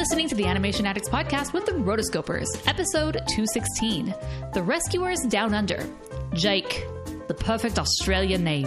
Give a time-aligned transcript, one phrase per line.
[0.00, 4.14] listening to the Animation Addicts podcast with the Rotoscopers, episode 216
[4.54, 5.86] The Rescuers Down Under.
[6.32, 6.86] Jake,
[7.28, 8.66] the perfect Australian name.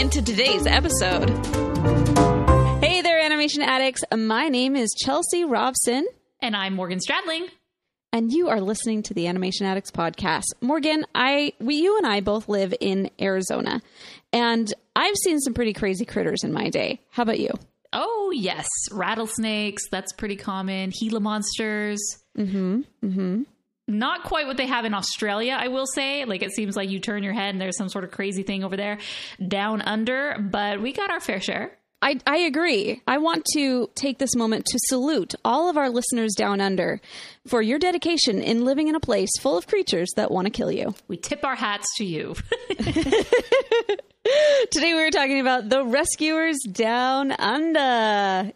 [0.09, 1.29] today's episode.
[2.83, 4.03] Hey there, animation addicts.
[4.15, 6.05] My name is Chelsea Robson,
[6.41, 7.47] And I'm Morgan Stradling.
[8.11, 10.43] and you are listening to the Animation Addicts podcast.
[10.59, 13.81] Morgan, I, we, you and I both live in Arizona,
[14.33, 16.99] and I've seen some pretty crazy critters in my day.
[17.11, 17.51] How about you?
[17.93, 18.67] Oh, yes.
[18.91, 20.89] Rattlesnakes, that's pretty common.
[20.91, 21.99] Gila monsters.
[22.37, 22.81] Mm-hmm.
[23.03, 23.41] Mm-hmm.
[23.91, 26.25] Not quite what they have in Australia, I will say.
[26.25, 28.63] Like it seems like you turn your head and there's some sort of crazy thing
[28.63, 28.99] over there
[29.45, 31.77] down under, but we got our fair share.
[32.03, 32.99] I, I agree.
[33.05, 36.99] I want to take this moment to salute all of our listeners down under
[37.45, 40.71] for your dedication in living in a place full of creatures that want to kill
[40.71, 40.95] you.
[41.07, 42.35] We tip our hats to you.
[44.71, 48.51] Today we were talking about the rescuers down under.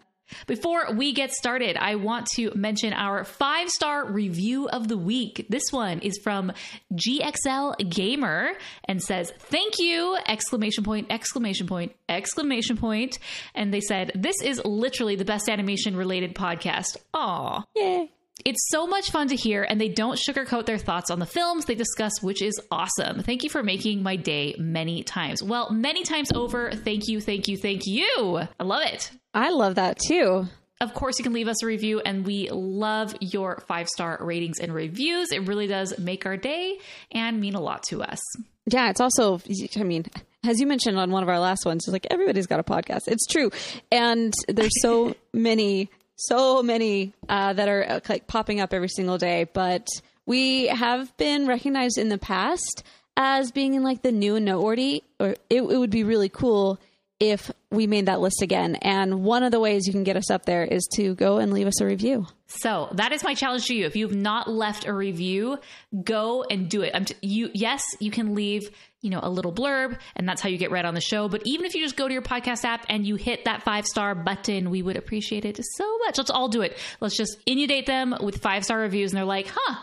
[0.48, 5.46] Before we get started, I want to mention our five star review of the week.
[5.50, 6.52] This one is from
[6.94, 8.52] GXL Gamer
[8.86, 10.18] and says, Thank you!
[10.28, 13.20] Exclamation point, exclamation point, exclamation point.
[13.54, 16.98] And they said, This is literally the best animation related podcast.
[17.14, 17.64] Aw.
[17.76, 18.12] Yay.
[18.44, 21.66] It's so much fun to hear, and they don't sugarcoat their thoughts on the films
[21.66, 23.24] they discuss, which is awesome.
[23.24, 25.42] Thank you for making my day many times.
[25.42, 26.72] Well, many times over.
[26.72, 28.42] Thank you, thank you, thank you.
[28.60, 29.10] I love it.
[29.36, 30.48] I love that too.
[30.82, 34.60] Of course, you can leave us a review, and we love your five star ratings
[34.60, 35.32] and reviews.
[35.32, 36.80] It really does make our day
[37.12, 38.20] and mean a lot to us.
[38.66, 39.42] Yeah, it's also,
[39.78, 40.06] I mean,
[40.44, 43.02] as you mentioned on one of our last ones, it's like everybody's got a podcast.
[43.08, 43.52] It's true.
[43.92, 49.18] And there's so many, so many uh, that are uh, like popping up every single
[49.18, 49.46] day.
[49.54, 49.88] But
[50.26, 52.84] we have been recognized in the past
[53.18, 56.80] as being in like the new and noteworthy, or it, it would be really cool
[57.20, 58.76] if we made that list again.
[58.76, 61.54] And one of the ways you can get us up there is to go and
[61.54, 62.28] leave us a review.
[62.48, 63.86] So that is my challenge to you.
[63.86, 65.60] If you've not left a review,
[66.04, 66.92] go and do it.
[66.94, 68.70] I'm t- you, yes, you can leave,
[69.02, 71.30] you know, a little blurb, and that's how you get read on the show.
[71.30, 73.86] But even if you just go to your podcast app and you hit that five
[73.86, 76.18] star button, we would appreciate it so much.
[76.18, 76.78] Let's all do it.
[77.00, 79.76] Let's just inundate them with five star reviews, and they're like, "Huh,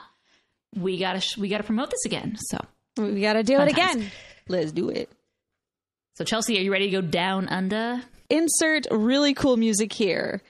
[0.76, 2.58] we gotta sh- we gotta promote this again." So,
[2.98, 3.94] We got to do Fun it times.
[3.96, 4.10] again.
[4.48, 5.10] Let's do it.
[6.14, 8.02] So Chelsea, are you ready to go down under?
[8.28, 10.42] Insert really cool music here.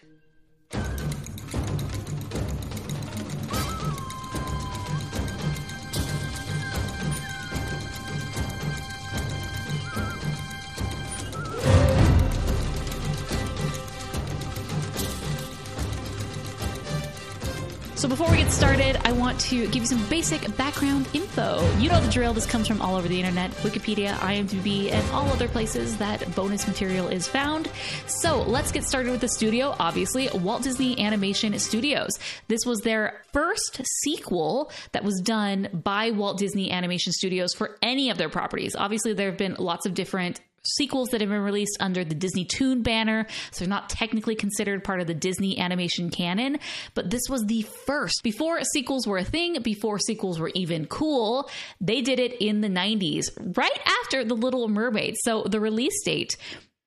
[18.03, 21.65] So before we get started, I want to give you some basic background info.
[21.79, 22.35] You know the drill.
[22.35, 26.67] This comes from all over the internet, Wikipedia, IMDb, and all other places that bonus
[26.67, 27.71] material is found.
[28.09, 29.77] So let's get started with the studio.
[29.79, 32.19] Obviously, Walt Disney Animation Studios.
[32.49, 38.11] This was their first sequel that was done by Walt Disney Animation Studios for any
[38.11, 38.75] of their properties.
[38.75, 42.45] Obviously, there have been lots of different sequels that have been released under the Disney
[42.45, 46.59] Toon banner, so they're not technically considered part of the Disney animation canon,
[46.95, 48.23] but this was the first.
[48.23, 52.69] Before sequels were a thing, before sequels were even cool, they did it in the
[52.69, 53.25] 90s,
[53.57, 55.17] right after The Little Mermaid.
[55.23, 56.37] So the release date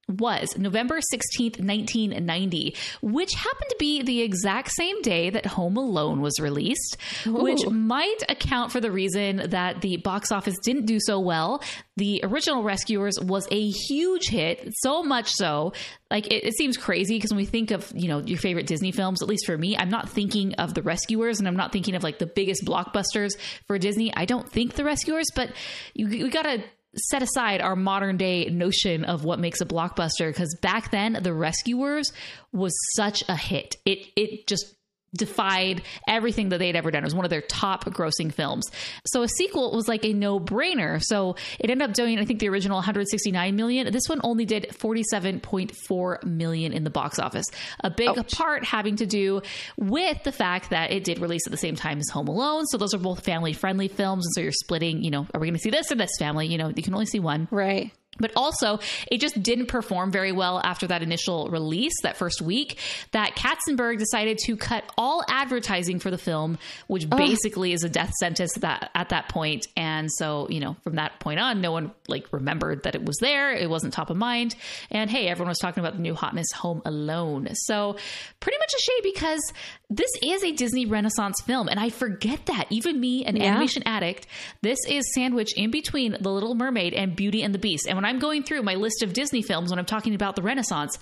[0.08, 6.22] was November 16th, 1990, which happened to be the exact same day that Home Alone
[6.22, 11.20] was released, which might account for the reason that the box office didn't do so
[11.20, 11.64] well.
[11.98, 15.74] The original Rescuers was a huge hit, so much so,
[16.12, 18.92] like it, it seems crazy because when we think of, you know, your favorite Disney
[18.92, 21.96] films, at least for me, I'm not thinking of the Rescuers and I'm not thinking
[21.96, 23.32] of like the biggest blockbusters
[23.66, 24.14] for Disney.
[24.16, 25.52] I don't think the Rescuers, but
[25.94, 26.64] you, we gotta
[26.98, 31.34] set aside our modern day notion of what makes a blockbuster because back then the
[31.34, 32.12] rescuers
[32.52, 33.76] was such a hit.
[33.86, 34.76] It it just
[35.16, 37.04] defied everything that they'd ever done.
[37.04, 38.66] It was one of their top grossing films.
[39.08, 41.02] So a sequel was like a no-brainer.
[41.04, 43.92] So it ended up doing i think the original 169 million.
[43.92, 47.46] This one only did 47.4 million in the box office.
[47.82, 48.36] A big Ouch.
[48.36, 49.42] part having to do
[49.78, 52.66] with the fact that it did release at the same time as home alone.
[52.68, 54.26] So those are both family friendly films.
[54.26, 56.48] And so you're splitting you know are we going to see this or this family?
[56.48, 57.48] You know you can only see one.
[57.52, 57.92] Right.
[58.18, 58.80] But also,
[59.12, 62.78] it just didn't perform very well after that initial release, that first week,
[63.12, 66.58] that Katzenberg decided to cut all advertising for the film,
[66.88, 69.68] which basically is a death sentence that, at that point.
[69.76, 73.18] And so, you know, from that point on, no one like remembered that it was
[73.20, 73.52] there.
[73.54, 74.56] It wasn't top of mind.
[74.90, 77.50] And hey, everyone was talking about the new hotness Home Alone.
[77.54, 77.98] So
[78.40, 79.54] pretty much a shame because
[79.90, 81.68] this is a Disney Renaissance film.
[81.68, 82.68] And I forget that.
[82.70, 83.52] Even me, an Yeah.
[83.52, 84.28] animation addict,
[84.62, 87.88] this is sandwiched in between The Little Mermaid and Beauty and the Beast.
[87.88, 90.42] And when I'm going through my list of Disney films, when I'm talking about the
[90.42, 90.98] Renaissance,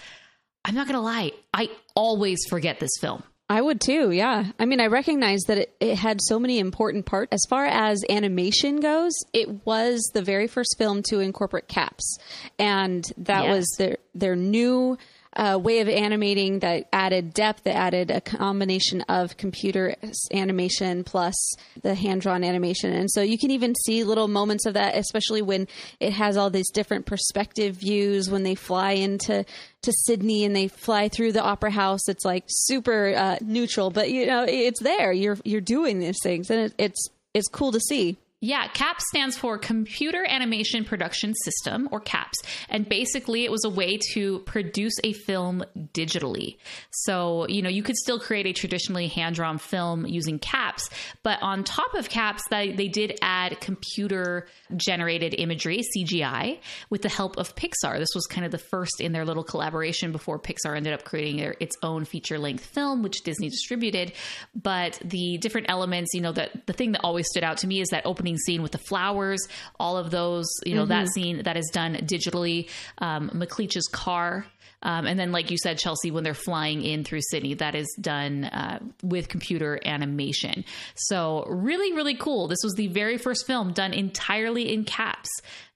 [0.66, 3.24] I'm not going to lie, I always forget this film.
[3.50, 4.52] I would too, yeah.
[4.58, 7.34] I mean, I recognize that it, it had so many important parts.
[7.34, 12.18] As far as animation goes, it was the very first film to incorporate CAPS.
[12.58, 13.56] And that Yes.
[13.56, 14.98] was their, their new
[15.36, 19.96] uh, way of animating that added depth, that added a combination of computer
[20.32, 21.36] animation plus
[21.82, 22.94] the hand drawn animation.
[22.94, 25.68] And so you can even see little moments of that, especially when
[26.00, 29.46] it has all these different perspective views when they fly into
[29.84, 32.08] to Sydney and they fly through the opera house.
[32.08, 35.12] It's like super uh, neutral, but you know it's there.
[35.12, 38.18] You're you're doing these things, and it, it's it's cool to see.
[38.46, 42.42] Yeah, CAPS stands for Computer Animation Production System, or CAPS.
[42.68, 45.64] And basically, it was a way to produce a film
[45.94, 46.58] digitally.
[46.92, 50.90] So, you know, you could still create a traditionally hand drawn film using CAPS,
[51.24, 57.08] but on top of CAPS, they, they did add computer generated imagery, CGI, with the
[57.08, 57.98] help of Pixar.
[57.98, 61.38] This was kind of the first in their little collaboration before Pixar ended up creating
[61.38, 64.12] their, its own feature length film, which Disney distributed.
[64.54, 67.80] But the different elements, you know, that the thing that always stood out to me
[67.80, 69.48] is that opening scene with the flowers,
[69.80, 72.70] all of those, you know, that scene that is done digitally,
[73.00, 74.46] um, McLeach's car.
[74.86, 77.88] Um, and then, like you said, Chelsea, when they're flying in through Sydney, that is
[78.02, 80.66] done uh, with computer animation.
[80.96, 82.50] So, really, really cool.
[82.50, 85.30] This was the very first film done entirely in CAPS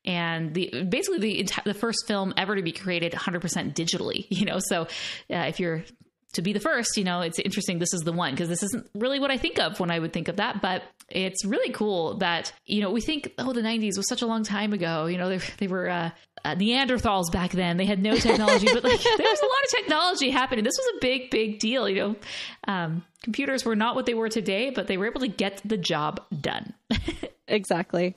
[0.07, 4.57] and the basically the the first film ever to be created 100% digitally you know
[4.60, 5.83] so uh, if you're
[6.33, 8.88] to be the first you know it's interesting this is the one because this isn't
[8.94, 12.18] really what i think of when i would think of that but it's really cool
[12.18, 15.18] that you know we think oh the 90s was such a long time ago you
[15.18, 16.09] know they, they were uh,
[16.45, 19.69] uh, neanderthals back then they had no technology but like there was a lot of
[19.75, 22.15] technology happening this was a big big deal you know
[22.68, 25.77] um, computers were not what they were today but they were able to get the
[25.77, 26.74] job done
[27.47, 28.15] Exactly.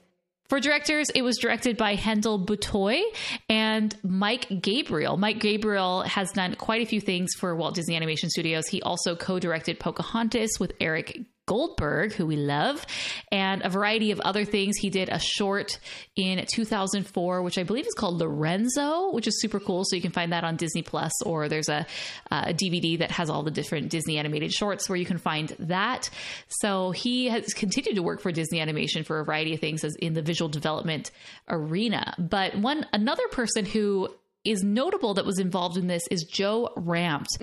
[0.50, 3.02] For directors, it was directed by Hendel Butoy
[3.48, 5.16] and Mike Gabriel.
[5.16, 8.66] Mike Gabriel has done quite a few things for Walt Disney Animation Studios.
[8.66, 11.20] He also co directed Pocahontas with Eric
[11.50, 12.86] Goldberg, who we love,
[13.32, 14.76] and a variety of other things.
[14.76, 15.80] He did a short
[16.14, 19.82] in 2004, which I believe is called Lorenzo, which is super cool.
[19.84, 21.84] So you can find that on Disney Plus, or there's a,
[22.30, 26.08] a DVD that has all the different Disney animated shorts where you can find that.
[26.46, 29.96] So he has continued to work for Disney Animation for a variety of things as
[29.96, 31.10] in the visual development
[31.48, 32.14] arena.
[32.16, 34.08] But one another person who
[34.44, 37.40] is notable that was involved in this is Joe Ranft.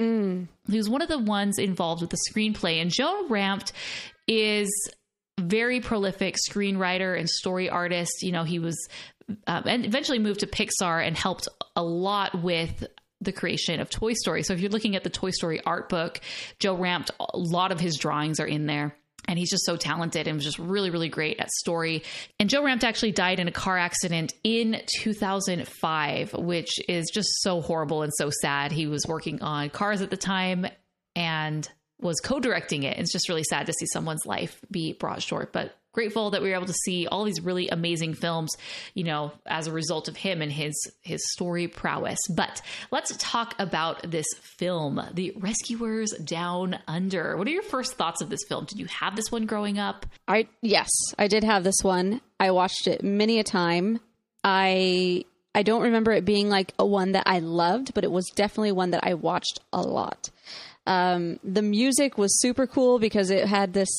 [0.69, 2.81] He was one of the ones involved with the screenplay.
[2.81, 3.71] And Joe Ranft
[4.27, 4.69] is
[5.39, 8.23] very prolific screenwriter and story artist.
[8.23, 8.75] You know, he was
[9.45, 12.87] um, and eventually moved to Pixar and helped a lot with
[13.19, 14.43] the creation of Toy Story.
[14.43, 16.21] So if you're looking at the Toy Story art book,
[16.59, 18.95] Joe Ranft, a lot of his drawings are in there.
[19.27, 22.03] And he's just so talented and was just really, really great at story.
[22.39, 27.61] And Joe Ranft actually died in a car accident in 2005, which is just so
[27.61, 28.71] horrible and so sad.
[28.71, 30.65] He was working on Cars at the time
[31.15, 31.67] and
[31.99, 32.97] was co-directing it.
[32.99, 36.49] It's just really sad to see someone's life be brought short, but grateful that we
[36.49, 38.55] were able to see all these really amazing films,
[38.93, 42.19] you know, as a result of him and his his story prowess.
[42.35, 47.37] But let's talk about this film, The Rescuers Down Under.
[47.37, 48.65] What are your first thoughts of this film?
[48.65, 50.05] Did you have this one growing up?
[50.27, 52.21] I yes, I did have this one.
[52.39, 53.99] I watched it many a time.
[54.43, 55.25] I
[55.55, 58.73] I don't remember it being like a one that I loved, but it was definitely
[58.73, 60.29] one that I watched a lot.
[60.87, 63.89] Um, the music was super cool because it had this,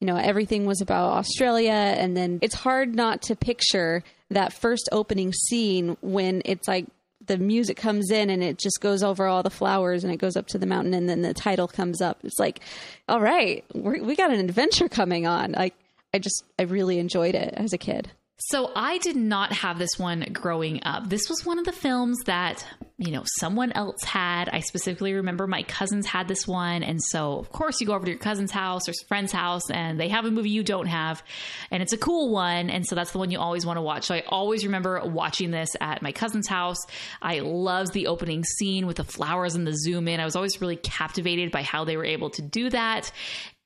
[0.00, 4.88] you know, everything was about Australia, and then it's hard not to picture that first
[4.92, 6.86] opening scene when it's like
[7.26, 10.36] the music comes in and it just goes over all the flowers and it goes
[10.36, 12.18] up to the mountain and then the title comes up.
[12.22, 12.60] It's like,
[13.08, 15.52] all right, we got an adventure coming on.
[15.52, 15.74] Like,
[16.14, 18.10] I just, I really enjoyed it as a kid.
[18.38, 21.08] So I did not have this one growing up.
[21.08, 22.64] This was one of the films that,
[22.98, 24.48] you know, someone else had.
[24.48, 26.82] I specifically remember my cousins had this one.
[26.82, 30.00] And so, of course, you go over to your cousin's house or friend's house and
[30.00, 31.22] they have a movie you don't have.
[31.70, 32.70] And it's a cool one.
[32.70, 34.04] And so that's the one you always want to watch.
[34.04, 36.78] So I always remember watching this at my cousin's house.
[37.20, 40.18] I loved the opening scene with the flowers and the zoom in.
[40.18, 43.12] I was always really captivated by how they were able to do that.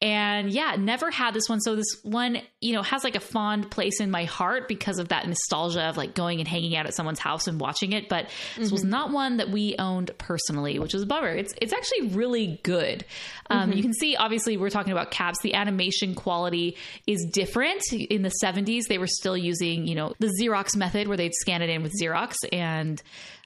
[0.02, 1.60] And yeah, never had this one.
[1.60, 5.08] So this one, you know, has like a fond place in my heart because of
[5.08, 8.08] that nostalgia of like going and hanging out at someone's house and watching it.
[8.08, 8.74] But this mm-hmm.
[8.74, 11.28] was not one that we owned personally, which is a bummer.
[11.28, 13.04] It's it's actually really good.
[13.48, 13.76] Um, mm-hmm.
[13.76, 15.40] You can see, obviously, we're talking about CAPS.
[15.42, 17.82] The animation quality is different.
[17.92, 21.62] In the 70s, they were still using, you know, the Xerox method where they'd scan
[21.62, 23.02] it in with Xerox and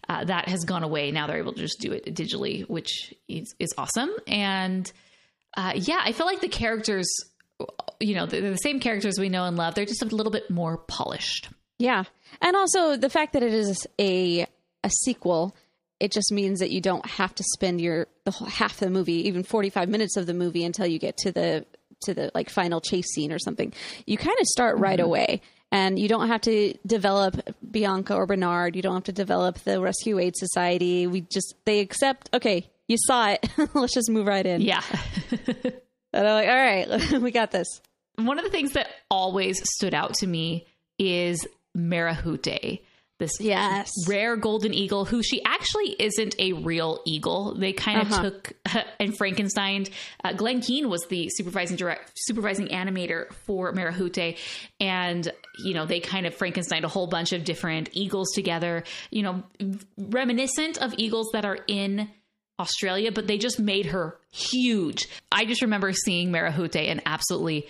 [0.08, 1.10] uh, that has gone away.
[1.10, 4.10] Now they're able to just do it digitally, which is, is awesome.
[4.26, 4.90] And
[5.56, 7.08] uh, yeah, I feel like the characters,
[8.00, 9.74] you know, they're the same characters we know and love.
[9.74, 11.48] They're just a little bit more polished.
[11.78, 12.04] Yeah,
[12.40, 14.46] and also the fact that it is a
[14.84, 15.56] a sequel,
[16.00, 19.28] it just means that you don't have to spend your the whole, half the movie,
[19.28, 21.66] even forty five minutes of the movie, until you get to the
[22.02, 23.72] to the like final chase scene or something.
[24.06, 25.06] You kind of start right mm-hmm.
[25.06, 25.42] away.
[25.72, 27.36] And you don't have to develop
[27.68, 28.76] Bianca or Bernard.
[28.76, 31.08] You don't have to develop the Rescue Aid Society.
[31.08, 32.30] We just they accept.
[32.32, 33.48] Okay, you saw it.
[33.74, 34.60] Let's just move right in.
[34.60, 34.82] Yeah.
[35.30, 35.72] and
[36.12, 37.66] I'm like, all right, we got this.
[38.16, 40.66] One of the things that always stood out to me
[40.98, 41.44] is
[41.76, 42.80] Marahute,
[43.18, 43.92] this yes.
[44.08, 47.54] rare golden eagle, who she actually isn't a real eagle.
[47.54, 48.22] They kind of uh-huh.
[48.22, 48.52] took
[49.00, 49.86] and Frankenstein.
[50.22, 54.36] Uh, Glen Keane was the supervising direct, supervising animator for Marahute,
[54.80, 58.82] and you know they kind of Frankenstein a whole bunch of different eagles together.
[59.10, 59.42] You know,
[59.96, 62.10] reminiscent of eagles that are in
[62.58, 65.08] Australia, but they just made her huge.
[65.30, 67.68] I just remember seeing Marahute and absolutely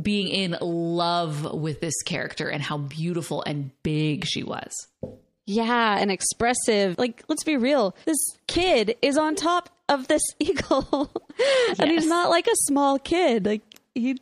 [0.00, 4.72] being in love with this character and how beautiful and big she was.
[5.44, 6.98] Yeah, and expressive.
[6.98, 7.94] Like, let's be real.
[8.04, 11.10] This kid is on top of this eagle.
[11.78, 13.46] and he's not like a small kid.
[13.46, 13.62] Like,
[13.94, 14.18] he's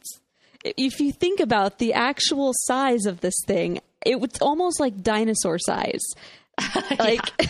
[0.65, 5.59] if you think about the actual size of this thing, it was almost like dinosaur
[5.59, 6.03] size.
[6.99, 7.33] like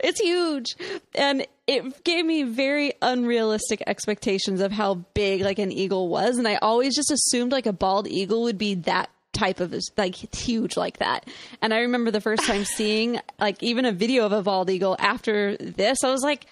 [0.00, 0.74] it's huge.
[1.14, 6.38] And it gave me very unrealistic expectations of how big like an eagle was.
[6.38, 10.14] And i always just assumed like a bald eagle would be that type of like
[10.34, 11.28] huge like that.
[11.60, 14.96] And i remember the first time seeing like even a video of a bald eagle
[14.98, 16.46] after this i was like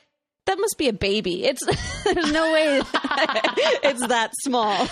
[0.47, 1.45] that must be a baby.
[1.45, 1.65] It's
[2.05, 2.83] there's no way
[3.85, 4.89] it's that small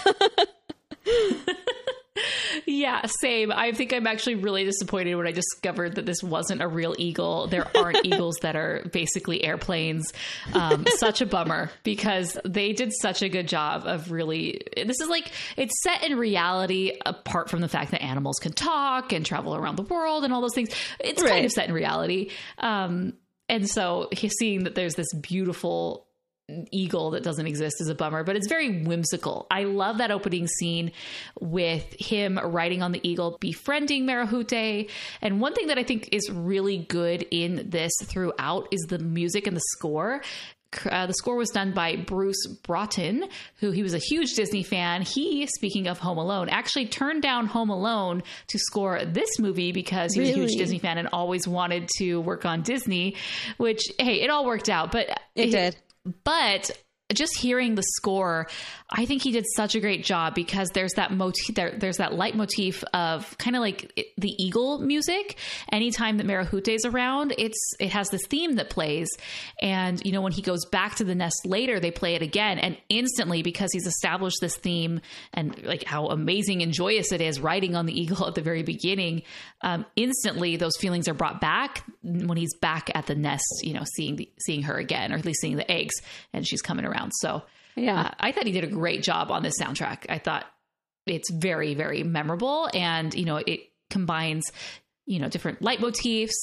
[2.66, 3.52] yeah, same.
[3.52, 7.46] I think I'm actually really disappointed when I discovered that this wasn't a real eagle.
[7.46, 10.12] There aren't eagles that are basically airplanes.
[10.54, 14.60] Um, such a bummer because they did such a good job of really.
[14.76, 19.12] This is like it's set in reality, apart from the fact that animals can talk
[19.12, 20.70] and travel around the world and all those things.
[21.00, 21.30] It's right.
[21.30, 22.30] kind of set in reality.
[22.58, 23.14] Um,
[23.48, 26.07] and so seeing that there's this beautiful
[26.70, 29.46] eagle that doesn't exist is a bummer, but it's very whimsical.
[29.50, 30.92] I love that opening scene
[31.40, 34.90] with him riding on the eagle, befriending Marahute.
[35.20, 39.46] And one thing that I think is really good in this throughout is the music
[39.46, 40.22] and the score.
[40.90, 43.24] Uh, the score was done by Bruce Broughton,
[43.56, 45.00] who he was a huge Disney fan.
[45.00, 50.12] He, speaking of Home Alone, actually turned down Home Alone to score this movie because
[50.12, 50.32] he really?
[50.32, 53.16] was a huge Disney fan and always wanted to work on Disney.
[53.56, 55.76] Which, hey, it all worked out, but it, it did.
[56.24, 56.70] But
[57.14, 58.48] just hearing the score,
[58.90, 62.12] I think he did such a great job because there's that motif, there, there's that
[62.12, 65.38] leitmotif of kind of like the eagle music.
[65.72, 69.08] Anytime that Marahute is around, it's it has this theme that plays,
[69.60, 72.58] and you know when he goes back to the nest later, they play it again,
[72.58, 75.00] and instantly because he's established this theme
[75.32, 78.62] and like how amazing and joyous it is riding on the eagle at the very
[78.62, 79.22] beginning,
[79.62, 83.84] um, instantly those feelings are brought back when he's back at the nest, you know,
[83.96, 85.94] seeing the, seeing her again, or at least seeing the eggs,
[86.34, 87.12] and she's coming around around.
[87.12, 87.42] So
[87.76, 90.06] yeah, uh, I thought he did a great job on this soundtrack.
[90.08, 90.46] I thought
[91.06, 94.50] it's very, very memorable, and you know, it combines
[95.06, 96.34] you know different leitmotifs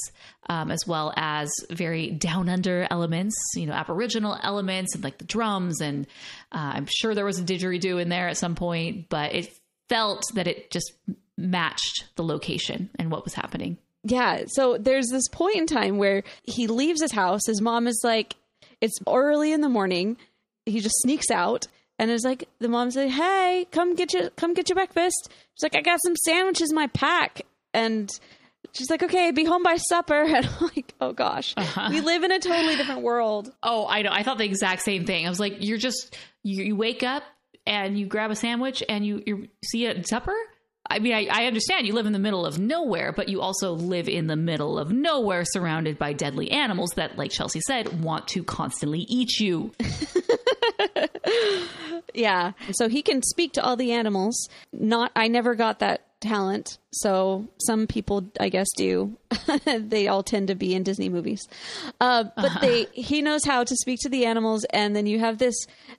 [0.50, 5.26] um, as well as very down under elements you know aboriginal elements and like the
[5.26, 6.08] drums and
[6.52, 9.54] uh, i'm sure there was a didgeridoo in there at some point but it
[9.90, 10.94] felt that it just
[11.38, 13.78] matched the location and what was happening.
[14.04, 14.44] Yeah.
[14.48, 17.42] So there's this point in time where he leaves his house.
[17.48, 18.36] His mom is like
[18.82, 20.18] it's early in the morning
[20.66, 21.68] he just sneaks out
[21.98, 25.64] and is like the mom said, "Hey, come get your come get your breakfast." She's
[25.64, 27.42] like, "I got some sandwiches in my pack,"
[27.74, 28.10] and
[28.74, 31.88] she's like, "Okay, be home by supper." And I'm like, "Oh gosh, uh-huh.
[31.90, 34.12] we live in a totally different world." Oh, I know.
[34.12, 35.26] I thought the exact same thing.
[35.26, 37.24] I was like, "You're just you, you wake up
[37.66, 40.36] and you grab a sandwich and you you see it at supper."
[40.90, 43.72] I mean, I, I, understand you live in the middle of nowhere, but you also
[43.72, 48.28] live in the middle of nowhere surrounded by deadly animals that, like Chelsea said, want
[48.30, 49.72] to constantly eat you.
[52.14, 52.52] yeah.
[52.72, 54.48] So he can speak to all the animals.
[54.72, 56.78] Not, I never got that talent.
[56.92, 59.18] So some people, I guess, do.
[59.66, 61.48] they all tend to be in Disney movies.
[62.00, 62.60] Uh, but uh-huh.
[62.62, 64.66] they, he knows how to speak to the animals.
[64.66, 65.56] And then you have this,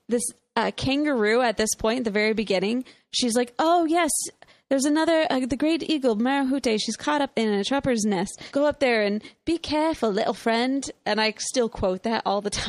[0.09, 0.23] this
[0.57, 4.11] uh, kangaroo at this point, the very beginning, she's like, "Oh yes,
[4.69, 6.81] there's another, uh, the great eagle, Marahute.
[6.81, 8.41] She's caught up in a trapper's nest.
[8.53, 12.51] Go up there and be careful, little friend." And I still quote that all the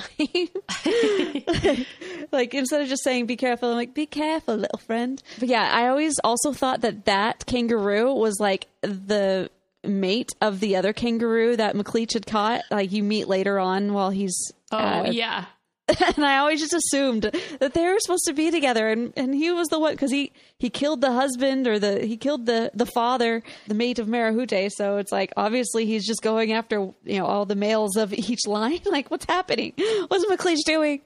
[0.85, 1.85] time.
[2.31, 5.69] like instead of just saying "be careful," I'm like, "Be careful, little friend." But yeah,
[5.73, 9.49] I always also thought that that kangaroo was like the
[9.83, 12.61] mate of the other kangaroo that McLeach had caught.
[12.69, 15.45] Like you meet later on while he's Oh uh, yeah.
[16.15, 19.51] and I always just assumed that they were supposed to be together, and, and he
[19.51, 22.85] was the one because he he killed the husband or the he killed the the
[22.85, 24.69] father, the mate of Marahute.
[24.73, 28.45] So it's like obviously he's just going after you know all the males of each
[28.45, 28.79] line.
[28.85, 29.73] like what's happening?
[30.09, 31.01] What's McLeach doing?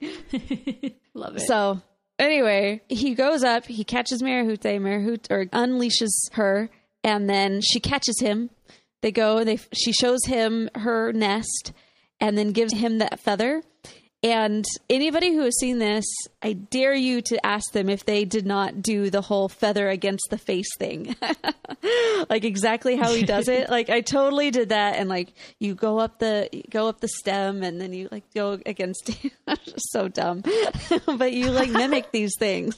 [1.13, 1.41] Love it.
[1.41, 1.79] So
[2.17, 6.71] anyway, he goes up, he catches Marahute, Marahute or unleashes her,
[7.03, 8.49] and then she catches him.
[9.01, 11.71] They go, they she shows him her nest,
[12.19, 13.61] and then gives him that feather.
[14.23, 16.05] And anybody who has seen this,
[16.43, 20.27] I dare you to ask them if they did not do the whole feather against
[20.29, 21.15] the face thing.
[22.29, 23.69] like exactly how he does it.
[23.71, 27.63] like I totally did that and like you go up the go up the stem
[27.63, 29.33] and then you like go against it.
[29.77, 30.43] so dumb.
[31.07, 32.77] but you like mimic these things.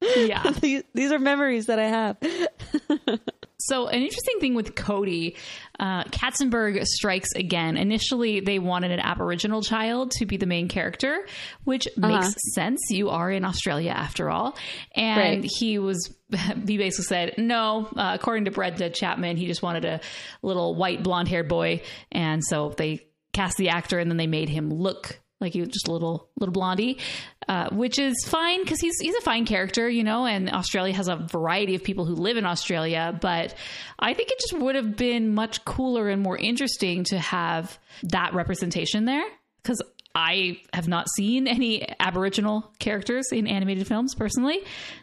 [0.00, 0.48] yeah.
[0.60, 3.20] these, these are memories that I have.
[3.58, 5.36] So, an interesting thing with Cody,
[5.80, 7.76] uh, Katzenberg strikes again.
[7.76, 11.26] Initially, they wanted an Aboriginal child to be the main character,
[11.64, 12.80] which makes sense.
[12.90, 14.56] You are in Australia after all.
[14.94, 15.50] And Right.
[15.58, 16.14] he was,
[16.66, 20.00] he basically said, no, uh, according to Brenda Chapman, he just wanted a
[20.42, 21.80] little white blonde haired boy.
[22.12, 25.68] And so they cast the actor and then they made him look like he was
[25.68, 26.98] just a little little blondie,
[27.48, 30.24] uh, which is fine because he's he's a fine character, you know.
[30.24, 33.54] And Australia has a variety of people who live in Australia, but
[33.98, 38.34] I think it just would have been much cooler and more interesting to have that
[38.34, 39.24] representation there
[39.62, 39.80] because.
[40.18, 44.60] I have not seen any Aboriginal characters in animated films personally,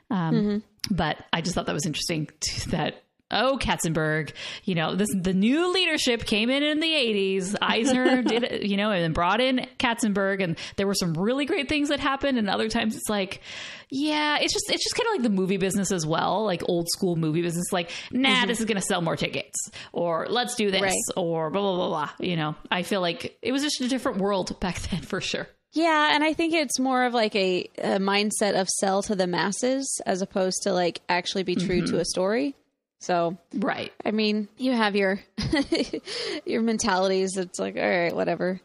[0.10, 4.32] um, but I just thought that was interesting to, that oh Katzenberg,
[4.64, 7.56] you know, this the new leadership came in in the 80s.
[7.62, 11.46] Eisner did it, you know, and then brought in Katzenberg and there were some really
[11.46, 13.42] great things that happened and other times it's like
[13.90, 16.88] yeah, it's just it's just kind of like the movie business as well, like old
[16.90, 18.48] school movie business like nah, mm-hmm.
[18.48, 20.94] this is going to sell more tickets or let's do this Right.
[21.16, 22.56] or blah blah blah blah, you know.
[22.72, 25.48] I feel like it was just a different world back then for sure.
[25.74, 29.26] Yeah, and I think it's more of like a, a mindset of sell to the
[29.26, 31.98] masses as opposed to like actually be true to mm-hmm.
[31.98, 32.56] a story.
[33.04, 33.92] So, Right.
[34.06, 35.20] I mean, you have your
[36.46, 37.36] your mentalities.
[37.36, 38.62] It's like, all right, whatever.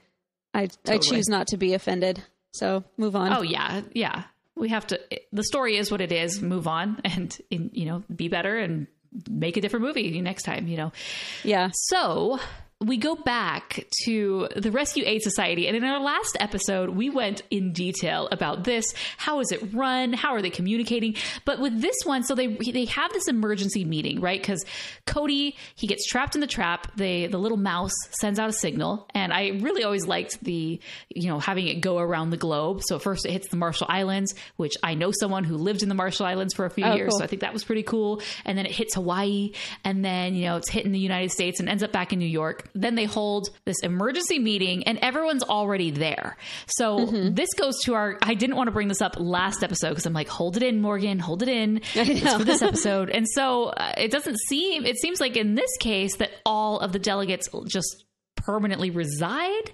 [0.55, 2.22] I I choose not to be offended.
[2.53, 3.33] So move on.
[3.33, 4.22] Oh yeah, yeah.
[4.55, 5.01] We have to.
[5.33, 6.40] The story is what it is.
[6.40, 8.87] Move on, and you know, be better and
[9.29, 10.68] make a different movie next time.
[10.68, 10.92] You know.
[11.42, 11.70] yeah.
[11.72, 12.38] So
[12.81, 17.43] we go back to the Rescue Aid Society, and in our last episode, we went
[17.51, 18.85] in detail about this.
[19.17, 20.12] How is it run?
[20.12, 21.17] How are they communicating?
[21.45, 24.41] But with this one, so they they have this emergency meeting, right?
[24.41, 24.64] Because
[25.07, 26.93] Cody he gets trapped in the trap.
[26.97, 31.29] They the little mouse sends out a signal, and I really always liked the you
[31.29, 32.83] know having it go around the globe.
[32.85, 35.97] So first it hits the Marshall Islands, which I know someone who lived in the
[35.97, 37.19] Marshall Islands for a few Oh, years, cool.
[37.19, 38.23] so I think that was pretty cool.
[38.45, 39.51] And then it hits Hawaii,
[39.83, 42.25] and then you know it's hitting the United States and ends up back in New
[42.27, 42.67] York.
[42.75, 46.37] Then they hold this emergency meeting, and everyone's already there.
[46.67, 47.35] So Mm-hmm.
[47.35, 48.19] this goes to our.
[48.23, 50.81] I didn't want to bring this up last episode because I'm like, hold it in,
[50.81, 51.81] Morgan, hold it in.
[51.95, 54.85] It's for this episode, and so uh, it doesn't seem.
[54.87, 58.05] It seems like in this case that all of the delegates just
[58.37, 59.73] permanently reside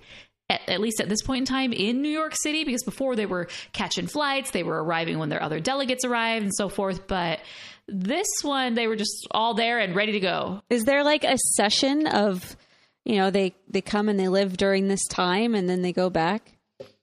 [0.51, 3.27] at, at least at this point in time in New York City because before they
[3.27, 7.07] were catching flights, they were arriving when their other delegates arrived and so forth.
[7.07, 7.41] But
[7.89, 10.63] this one, they were just all there and ready to go.
[10.71, 12.57] Is there like a session of,
[13.05, 16.11] you know, they they come and they live during this time and then they go
[16.11, 16.53] back?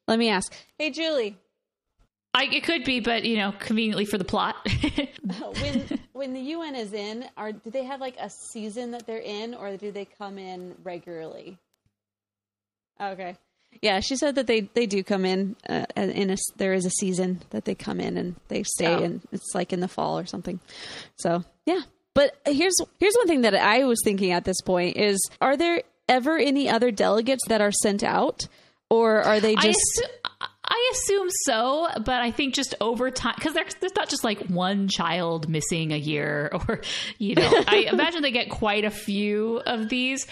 [0.07, 0.53] Let me ask.
[0.77, 1.37] Hey, Julie.
[2.33, 4.55] I, it could be, but you know, conveniently for the plot.
[5.61, 9.17] when when the UN is in, are do they have like a season that they're
[9.17, 11.57] in, or do they come in regularly?
[13.01, 13.35] Okay,
[13.81, 16.89] yeah, she said that they they do come in uh, in a there is a
[16.91, 19.03] season that they come in and they stay, Oh.
[19.03, 20.59] and it's like in the fall or something.
[21.17, 21.81] So yeah,
[22.13, 25.81] but here's here's one thing that I was thinking at this point is: are there
[26.11, 28.47] ever any other delegates that are sent out,
[28.89, 30.03] or are they just
[30.71, 34.39] I assume so, but I think just over time, because there's, there's not just like
[34.47, 36.81] one child missing a year, or,
[37.17, 40.27] you know, I imagine they get quite a few of these.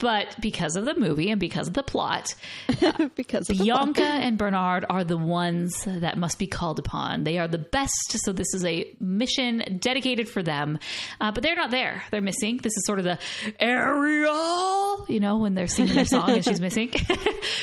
[0.00, 2.34] But because of the movie and because of the plot,
[3.14, 7.22] because Bianca and Bernard are the ones that must be called upon.
[7.22, 7.92] They are the best,
[8.24, 10.80] so this is a mission dedicated for them.
[11.20, 12.56] Uh, but they're not there; they're missing.
[12.58, 13.18] This is sort of the
[13.60, 16.92] Ariel, you know, when they're singing their song and she's missing.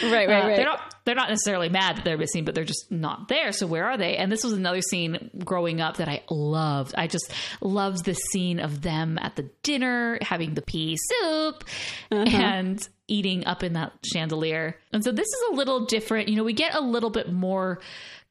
[0.03, 0.55] Right, right, Uh, right.
[0.55, 1.00] They're not.
[1.05, 3.51] They're not necessarily mad that they're missing, but they're just not there.
[3.51, 4.17] So where are they?
[4.17, 6.93] And this was another scene growing up that I loved.
[6.97, 11.63] I just loved the scene of them at the dinner having the pea soup
[12.11, 12.25] uh-huh.
[12.29, 14.77] and eating up in that chandelier.
[14.93, 16.29] And so this is a little different.
[16.29, 17.79] You know, we get a little bit more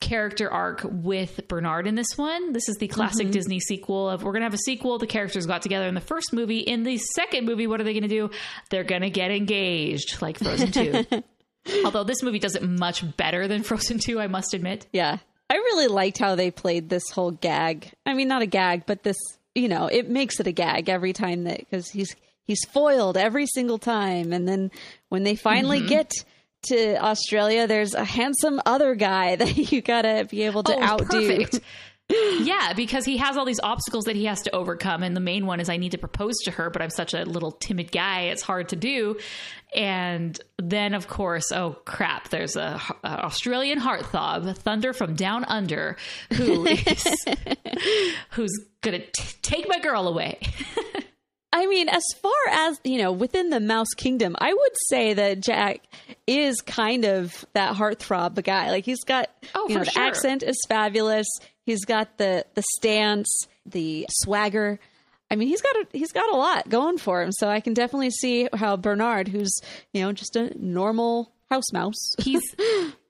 [0.00, 2.52] character arc with Bernard in this one.
[2.52, 3.32] This is the classic mm-hmm.
[3.32, 4.98] Disney sequel of we're going to have a sequel.
[4.98, 6.60] The characters got together in the first movie.
[6.60, 8.30] In the second movie, what are they going to do?
[8.70, 11.04] They're going to get engaged like Frozen 2.
[11.84, 14.86] Although this movie does it much better than Frozen 2, I must admit.
[14.92, 15.18] Yeah.
[15.48, 17.92] I really liked how they played this whole gag.
[18.06, 19.16] I mean, not a gag, but this,
[19.54, 23.46] you know, it makes it a gag every time that because he's he's foiled every
[23.46, 24.70] single time, and then
[25.08, 25.88] when they finally mm-hmm.
[25.88, 26.12] get
[26.64, 31.46] to Australia, there's a handsome other guy that you gotta be able to Oh, outdo.
[32.10, 35.46] Yeah, because he has all these obstacles that he has to overcome, and the main
[35.46, 38.22] one is I need to propose to her, but I'm such a little timid guy;
[38.22, 39.18] it's hard to do.
[39.74, 42.28] And then, of course, oh crap!
[42.30, 45.96] There's a, a Australian heartthrob, Thunder from Down Under,
[46.32, 47.04] who is
[48.30, 49.00] who's gonna
[49.42, 50.38] take my girl away.
[51.52, 55.40] I mean, as far as, you know, within the Mouse Kingdom, I would say that
[55.40, 55.80] Jack
[56.24, 58.70] is kind of that heartthrob guy.
[58.70, 60.02] Like he's got Oh, you know, the sure.
[60.02, 61.26] accent is fabulous.
[61.64, 63.28] He's got the the stance,
[63.66, 64.78] the swagger.
[65.30, 67.32] I mean, he's got a he's got a lot going for him.
[67.32, 69.52] So I can definitely see how Bernard, who's,
[69.92, 72.14] you know, just a normal house mouse.
[72.18, 72.42] he's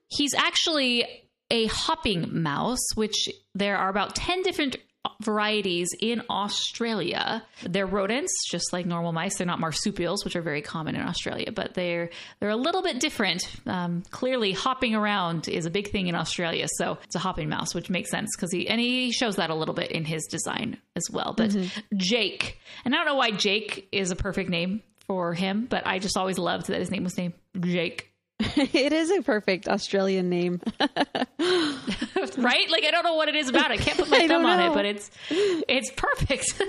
[0.07, 1.05] he's actually
[1.49, 4.77] a hopping mouse, which there are about ten different
[5.21, 7.43] varieties in Australia.
[7.63, 9.37] They're rodents, just like normal mice.
[9.37, 12.99] They're not marsupials, which are very common in Australia, but they're they're a little bit
[12.99, 13.43] different.
[13.65, 17.73] Um, clearly, hopping around is a big thing in Australia, so it's a hopping mouse,
[17.73, 20.77] which makes sense because he and he shows that a little bit in his design
[20.95, 21.33] as well.
[21.35, 21.55] But
[21.95, 25.99] Jake, and I don't know why Jake is a perfect name for him, but I
[25.99, 28.10] just always loved that his name was named Jake.
[28.73, 30.61] it is a perfect Australian name.
[30.79, 32.69] right?
[32.69, 33.71] Like I don't know what it is about.
[33.71, 33.79] it.
[33.79, 36.61] I can't put my thumb on it, but it's it's perfect.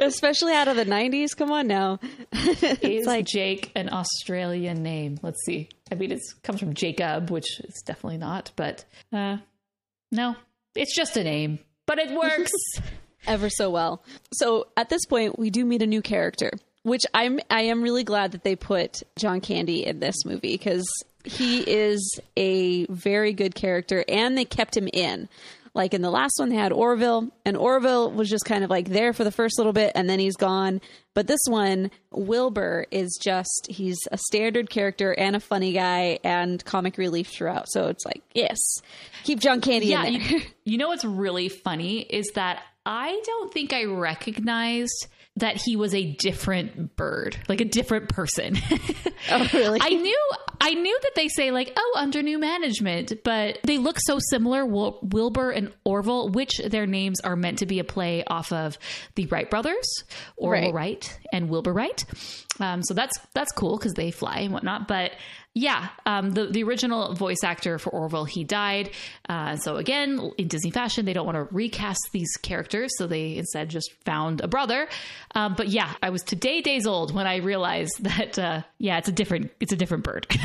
[0.00, 1.36] Especially out of the 90s.
[1.36, 1.98] Come on now.
[2.32, 5.18] is like- Jake an Australian name?
[5.22, 5.68] Let's see.
[5.90, 8.50] I mean, it comes from Jacob, which is definitely not.
[8.56, 9.38] But uh,
[10.12, 10.36] no,
[10.74, 12.52] it's just a name, but it works.
[13.26, 14.02] ever so well.
[14.32, 16.50] So at this point, we do meet a new character,
[16.82, 20.86] which I'm I am really glad that they put John Candy in this movie because
[21.28, 25.28] he is a very good character, and they kept him in.
[25.74, 28.88] Like in the last one, they had Orville, and Orville was just kind of like
[28.88, 30.80] there for the first little bit, and then he's gone.
[31.14, 36.64] But this one, Wilbur is just he's a standard character and a funny guy and
[36.64, 37.66] comic relief throughout.
[37.68, 38.58] So it's like yes,
[39.24, 40.22] keep John Candy yeah, in there.
[40.22, 45.06] you, you know what's really funny is that I don't think I recognized
[45.38, 48.56] that he was a different bird, like a different person.
[49.30, 49.80] oh really?
[49.82, 50.18] I knew
[50.60, 54.64] I knew that they say like oh under new management, but they look so similar.
[54.64, 58.78] Wil- Wilbur and Orville, which their names are meant to be a play off of
[59.14, 59.86] the Wright brothers,
[60.36, 60.74] Orville Right.
[60.74, 62.04] Wright and Wilbur Wright.
[62.60, 64.88] Um, so that's that's cool because they fly and whatnot.
[64.88, 65.12] But
[65.60, 68.90] yeah, um, the the original voice actor for Orville he died.
[69.28, 73.36] Uh, so again, in Disney fashion, they don't want to recast these characters, so they
[73.38, 74.88] instead just found a brother.
[75.34, 79.08] Um, but yeah, I was today days old when I realized that uh, yeah, it's
[79.08, 80.26] a different it's a different bird.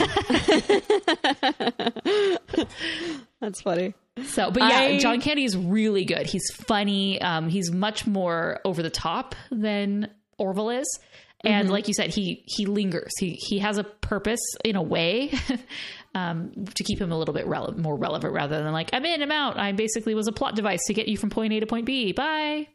[3.39, 3.93] That's funny.
[4.25, 6.25] So, but yeah, I- John Candy is really good.
[6.27, 7.21] He's funny.
[7.21, 10.99] Um, he's much more over the top than Orville is.
[11.43, 13.11] And like you said, he he lingers.
[13.19, 15.31] He he has a purpose in a way
[16.15, 19.21] um, to keep him a little bit rele- more relevant, rather than like I'm in,
[19.21, 19.57] I'm out.
[19.57, 22.13] I basically was a plot device to get you from point A to point B.
[22.13, 22.67] Bye.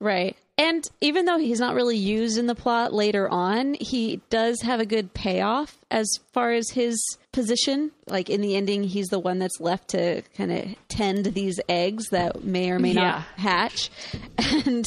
[0.00, 0.36] Right.
[0.58, 4.80] And even though he's not really used in the plot later on, he does have
[4.80, 7.90] a good payoff as far as his position.
[8.06, 12.10] Like in the ending, he's the one that's left to kind of tend these eggs
[12.10, 13.00] that may or may Yeah.
[13.02, 13.90] not hatch.
[14.66, 14.84] And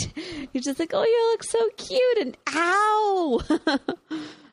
[0.54, 2.18] you're just like, oh, you look so cute.
[2.20, 3.42] And ow.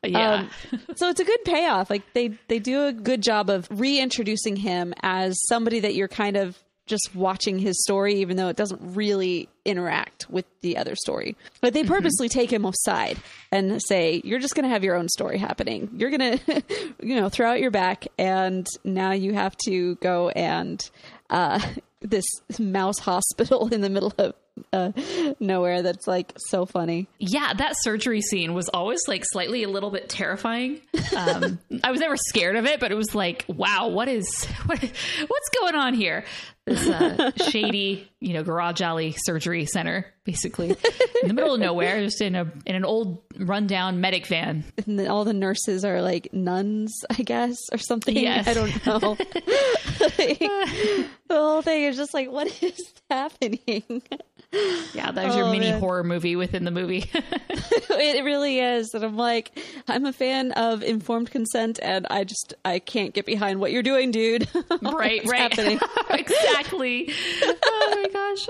[0.05, 0.33] Yeah.
[0.33, 0.49] Um,
[0.95, 1.89] so it's a good payoff.
[1.89, 6.35] Like they they do a good job of reintroducing him as somebody that you're kind
[6.35, 11.35] of just watching his story, even though it doesn't really interact with the other story.
[11.61, 13.17] But they purposely take him aside
[13.51, 15.89] and say, "You're just going to have your own story happening.
[15.95, 16.63] You're going to,
[17.01, 20.81] you know, throw out your back, and now you have to go and."
[21.29, 21.59] Uh,
[22.03, 22.25] this
[22.59, 24.35] mouse hospital in the middle of
[24.71, 24.91] uh,
[25.39, 27.07] nowhere that's like so funny.
[27.17, 30.79] yeah, that surgery scene was always like slightly a little bit terrifying.
[31.15, 34.79] Um, I was never scared of it, but it was like, wow, what is what,
[34.79, 36.23] what's going on here?
[36.65, 40.69] This uh, shady, you know, garage alley surgery center, basically
[41.21, 44.63] in the middle of nowhere, just in a in an old rundown medic van.
[44.85, 48.15] And then all the nurses are like nuns, I guess, or something.
[48.15, 48.47] Yes.
[48.47, 49.17] I don't know.
[49.99, 54.01] Like, the whole thing is just like, what is happening?
[54.93, 55.79] Yeah, there's your Oh, mini man.
[55.79, 57.09] horror movie within the movie.
[57.13, 58.93] it really is.
[58.93, 59.57] And I'm like,
[59.87, 63.81] I'm a fan of informed consent, and I just I can't get behind what you're
[63.81, 64.47] doing, dude.
[64.81, 65.59] right, right.
[66.11, 67.11] exactly.
[67.65, 68.47] Oh my gosh.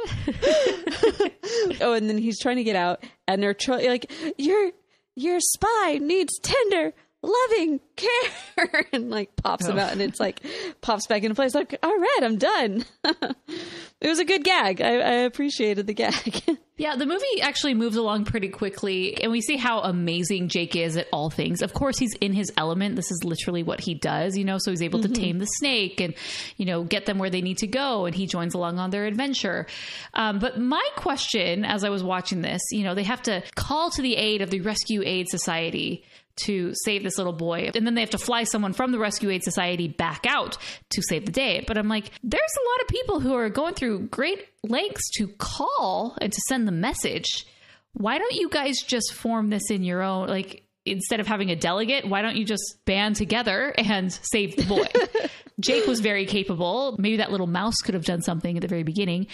[1.82, 4.71] oh, and then he's trying to get out, and they're tr- like, your
[5.15, 9.81] your spy needs tender, loving care, and like pops him Oh.
[9.81, 10.41] out, and it's like
[10.81, 11.55] pops back into place.
[11.55, 12.86] Like, all right, I'm done.
[13.03, 14.81] it was a good gag.
[14.81, 16.43] I, I appreciated the gag.
[16.75, 20.97] Yeah, the movie actually moves along pretty quickly, and we see how amazing Jake is
[20.97, 21.62] at all things.
[21.62, 22.95] Of course, he's in his element.
[22.95, 26.01] This is literally what he does, you know, so he's able to tame the snake
[26.01, 26.15] and,
[26.57, 29.05] you know, get them where they need to go, and he joins along on their
[29.05, 29.67] adventure.
[30.15, 33.91] Um, but my question as I was watching this, you know, they have to call
[33.91, 36.03] to the aid of the Rescue Aid Society
[36.36, 37.72] to save this little boy.
[37.76, 40.58] And then they have to fly someone from the Rescue Aid Society back out
[40.91, 41.63] to save the day.
[41.65, 45.28] But I'm like, there's a lot of people who are going through great lengths to
[45.38, 47.46] call and to send the message.
[47.93, 51.56] Why don't you guys just form this in your own, like, instead of having a
[51.56, 54.86] delegate, why don't you just band together and save the boy?
[55.60, 56.96] Jake was very capable.
[56.98, 59.28] Maybe that little mouse could have done something at the very beginning.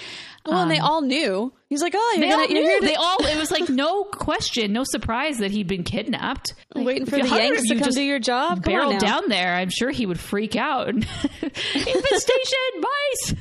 [0.46, 1.54] well, and they um, all knew.
[1.70, 2.82] He's like, oh, you're, They gonna, all you're knew.
[2.82, 3.18] They all.
[3.26, 6.54] It was like no question, no surprise that he'd been kidnapped.
[6.76, 8.64] Like, waiting for the Yanks to come do your job.
[8.64, 9.22] Come on barreled now.
[9.22, 10.90] down there, I'm sure he would freak out.
[10.94, 13.36] Infestation, mice!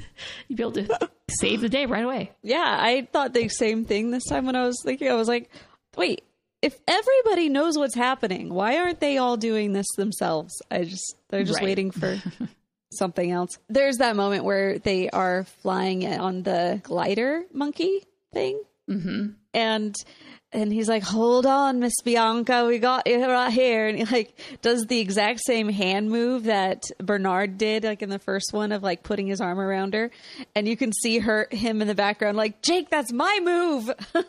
[0.47, 2.33] You'd be able to save the day right away.
[2.43, 5.09] Yeah, I thought the same thing this time when I was thinking.
[5.09, 5.51] I was like,
[5.97, 6.23] wait,
[6.63, 10.61] if everybody knows what's happening, why aren't they all doing this themselves?
[10.71, 11.65] I just, they're just Right.
[11.67, 12.21] waiting for
[12.93, 13.59] something else.
[13.69, 18.61] There's that moment where they are flying on the glider monkey thing.
[18.91, 19.29] Mm-hmm.
[19.55, 19.95] And,
[20.53, 23.87] and he's like, hold on, Miss Bianca, we got you right here.
[23.87, 28.19] And he like does the exact same hand move that Bernard did, like in the
[28.19, 30.11] first one of like putting his arm around her.
[30.55, 33.91] And you can see her, him in the background, like, Jake, that's my move.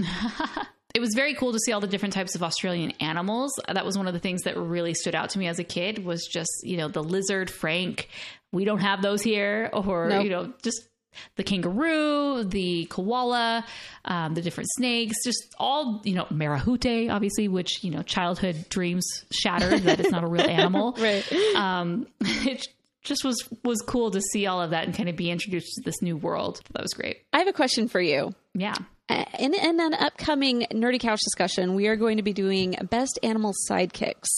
[0.94, 3.52] It was very cool to see all the different types of Australian animals.
[3.66, 6.04] That was one of the things that really stood out to me as a kid
[6.04, 8.08] was just, you know, the lizard, Frank.
[8.52, 9.70] We don't have those here.
[9.72, 10.24] Or, Nope.
[10.24, 10.88] you know, just
[11.36, 13.64] the kangaroo, the koala,
[14.04, 19.24] um, the different snakes, just all, you know, Marahute, obviously, which, you know, childhood dreams
[19.32, 20.92] shattered that it's not a real animal.
[20.98, 21.24] right.
[21.56, 22.68] Um, it
[23.02, 25.82] just was, was cool to see all of that and kind of be introduced to
[25.84, 26.60] this new world.
[26.72, 27.22] That was great.
[27.32, 28.32] I have a question for you.
[28.54, 28.74] Yeah.
[29.08, 33.18] Uh, In, in an upcoming Nerdy Couch discussion, we are going to be doing best
[33.22, 34.28] animal sidekicks.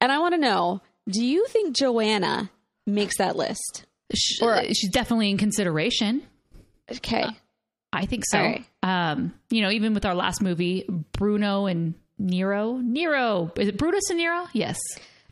[0.00, 2.50] And I want to know do you think Joanna
[2.86, 3.86] makes that list?
[4.14, 6.22] Sh- Or- she's definitely in consideration.
[6.90, 7.24] Okay.
[7.92, 8.38] I think so.
[8.38, 8.64] Right.
[8.82, 12.74] Um, you know, even with our last movie, Bruno and Nero.
[12.76, 13.50] Nero.
[13.56, 14.46] Is it Brutus and Nero?
[14.52, 14.78] Yes.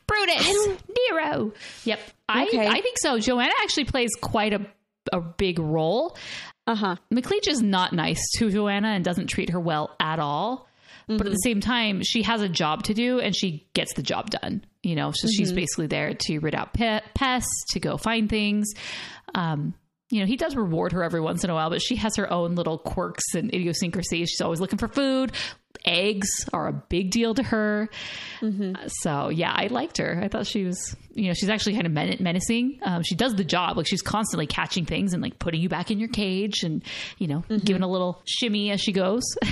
[0.07, 0.69] Brutus.
[1.11, 1.53] Nero.
[1.85, 1.99] Yep.
[2.31, 2.67] Okay.
[2.67, 3.19] I I think so.
[3.19, 4.67] Joanna actually plays quite a
[5.13, 6.17] a big role.
[6.67, 6.97] Uh huh.
[7.13, 10.69] McLeach is not nice to Joanna and doesn't treat her well at all.
[11.09, 14.03] But at the same time, she has a job to do and she gets the
[14.03, 14.65] job done.
[14.83, 18.73] You know, so she's basically there to rid out pe- pests, to go find things.
[19.33, 19.75] Um,
[20.11, 22.33] you know, he does reward her every once in a while, but she has her
[22.33, 24.31] own little quirks and idiosyncrasies.
[24.31, 25.33] She's always looking for food.
[25.85, 27.89] Eggs are a big deal to her.
[28.43, 30.21] Uh, So, yeah, I liked her.
[30.23, 32.79] I thought she was, you know, she's actually kind of men- menacing.
[32.83, 33.77] Um, she does the job.
[33.77, 36.83] Like, she's constantly catching things and, like, putting you back in your cage and,
[37.19, 39.23] you know, giving a little shimmy as she goes.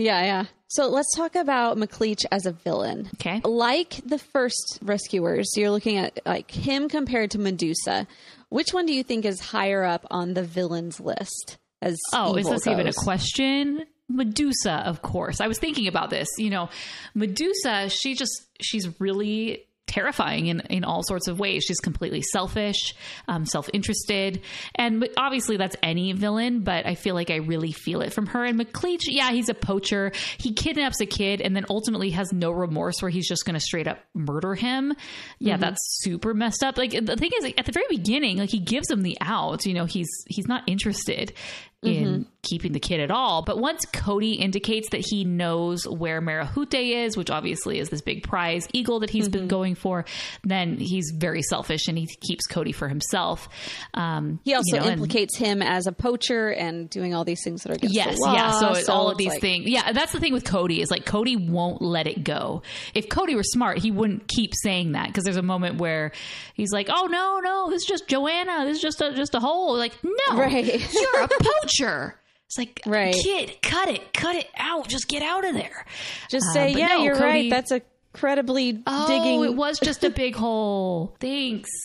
[0.00, 0.44] Yeah, yeah.
[0.68, 3.10] So let's talk about McLeach as a villain.
[3.14, 3.40] okay.
[3.44, 8.06] Like the first rescuers, you're looking at like him compared to Medusa.
[8.48, 11.58] Which one do you think is higher up on the villains list?
[11.82, 13.86] As Oh, is this even a question?
[14.08, 15.40] Medusa, of course.
[15.40, 16.28] I was thinking about this.
[16.38, 16.70] You know,
[17.14, 21.64] Medusa, she just, she's really terrifying in, in all sorts of ways.
[21.64, 22.94] She's completely selfish,
[23.26, 24.42] um, self interested.
[24.74, 28.44] And obviously, that's any villain, but I feel like I really feel it from her.
[28.44, 30.12] And McLeach, yeah, he's a poacher.
[30.36, 33.60] He kidnaps a kid and then ultimately has no remorse where he's just going to
[33.60, 34.94] straight up murder him.
[35.38, 36.76] Yeah, that's super messed up.
[36.76, 39.64] Like, the thing is, like, at the very beginning, like, he gives him the out.
[39.64, 41.32] You know, he's he's not interested.
[41.82, 43.42] In keeping the kid at all.
[43.42, 48.22] But once Cody indicates that he knows where Marahute is, which obviously is this big
[48.24, 50.04] prize eagle that he's been going for,
[50.42, 53.48] then he's very selfish and he keeps Cody for himself.
[53.94, 57.42] Um, He also you know, and- implicates him as a poacher and doing all these
[57.44, 58.32] things that are against Yes, law.
[58.34, 58.50] yeah.
[58.58, 59.68] So, it's all of these like- things.
[59.68, 62.62] Yeah, that's the thing with Cody is like Cody won't let it go.
[62.94, 66.10] If Cody were smart, he wouldn't keep saying that because there's a moment where
[66.54, 68.64] he's like, "Oh no, no, this is just Joanna.
[68.64, 70.64] This is just a just a hole." Like, no, Right.
[70.66, 71.44] you're a poacher.
[71.70, 73.14] It's like, Right.
[73.14, 74.88] kid, cut it, cut it out.
[74.88, 75.84] Just get out of there.
[76.30, 77.50] Just Uh, say, yeah, no, you're Cody- right.
[77.50, 77.82] That's a
[78.14, 79.44] credibly Oh, digging.
[79.44, 81.14] it was just a big hole.
[81.20, 81.68] Thanks.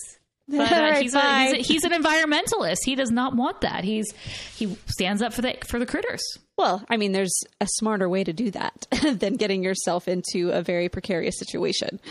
[0.46, 2.80] But uh, right, he's, a, he's, a, he's an environmentalist.
[2.84, 3.86] He does not want that.
[3.86, 4.14] He's
[4.58, 6.22] he stands up for the for the critters.
[6.58, 8.86] Well, I mean, there's a smarter way to do that
[9.20, 12.02] than getting yourself into a very precarious situation.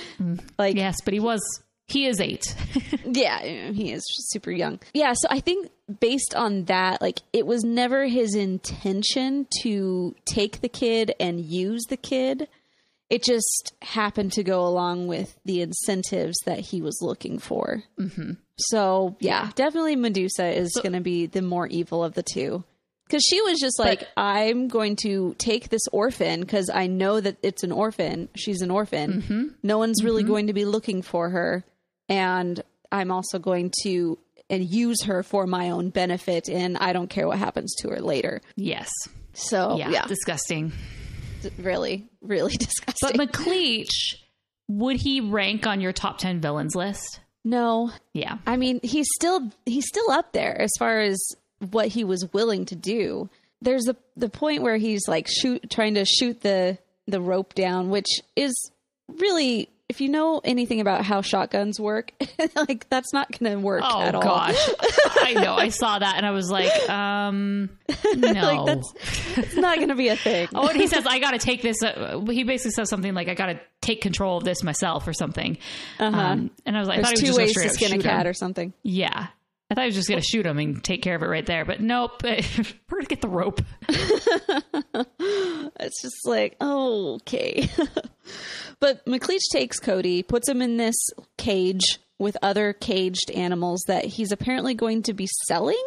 [0.59, 1.41] Like, Yes, but he was
[1.93, 2.43] he is eight.
[3.05, 4.81] yeah, he is super young.
[4.95, 10.61] Yeah, so I think based on that, like, it was never his intention to take
[10.61, 12.49] the kid and use the kid.
[13.11, 17.83] It just happened to go along with the incentives that he was looking for.
[17.99, 18.33] Mm-hmm.
[18.57, 22.65] So, yeah, definitely Medusa is going to be the more evil of the two.
[23.07, 27.37] Because she was just like, I'm going to take this orphan because I know that
[27.43, 28.31] it's an orphan.
[28.35, 29.55] She's an orphan.
[29.63, 31.63] No one's really going to be looking for her.
[32.13, 34.19] And I'm also going to
[34.51, 36.49] and use her for my own benefit.
[36.49, 38.41] And I don't care what happens to her later.
[38.57, 38.91] yes.
[39.35, 39.89] So, Yeah.
[39.91, 40.73] yeah, Disgusting.
[41.59, 43.17] really, really disgusting.
[43.17, 44.17] But McLeach,
[44.69, 47.21] would he rank on your top ten villains list?
[47.45, 48.39] no, Yeah.
[48.47, 51.19] I mean, he's still he's still up there as far as
[51.71, 53.29] what he was willing to do.
[53.63, 57.89] There's the the point where he's like shoot trying to shoot the the rope down,
[57.91, 58.53] which is
[59.09, 62.13] really if you know anything about how shotguns work,
[62.57, 64.23] like that's not going to work Oh at all.
[64.23, 64.57] gosh.
[65.17, 65.55] I know.
[65.55, 67.69] I saw that and I was like, um
[68.17, 68.33] no.
[68.33, 68.93] like that's
[69.39, 70.49] it's not going to be a thing.
[70.55, 71.83] Oh, and he says, I got to take this.
[71.83, 75.13] Uh, he basically says something like, I got to take control of this myself or
[75.13, 75.59] something.
[75.99, 77.09] Um, and I was like, I Uh-huh.
[77.11, 78.31] There's thought he was two ways to skin a cat him.
[78.31, 78.73] or something.
[78.83, 79.27] Yeah.
[79.71, 81.47] I thought he was just going to shoot him and take care of it right
[81.47, 81.65] there.
[81.65, 82.23] But nope.
[82.23, 83.61] We're going to get the rope.
[85.81, 87.69] It's just like, oh, okay.
[88.81, 90.97] but McLeach takes Cody, puts him in this
[91.37, 95.83] cage with other caged animals that he's apparently going to be selling.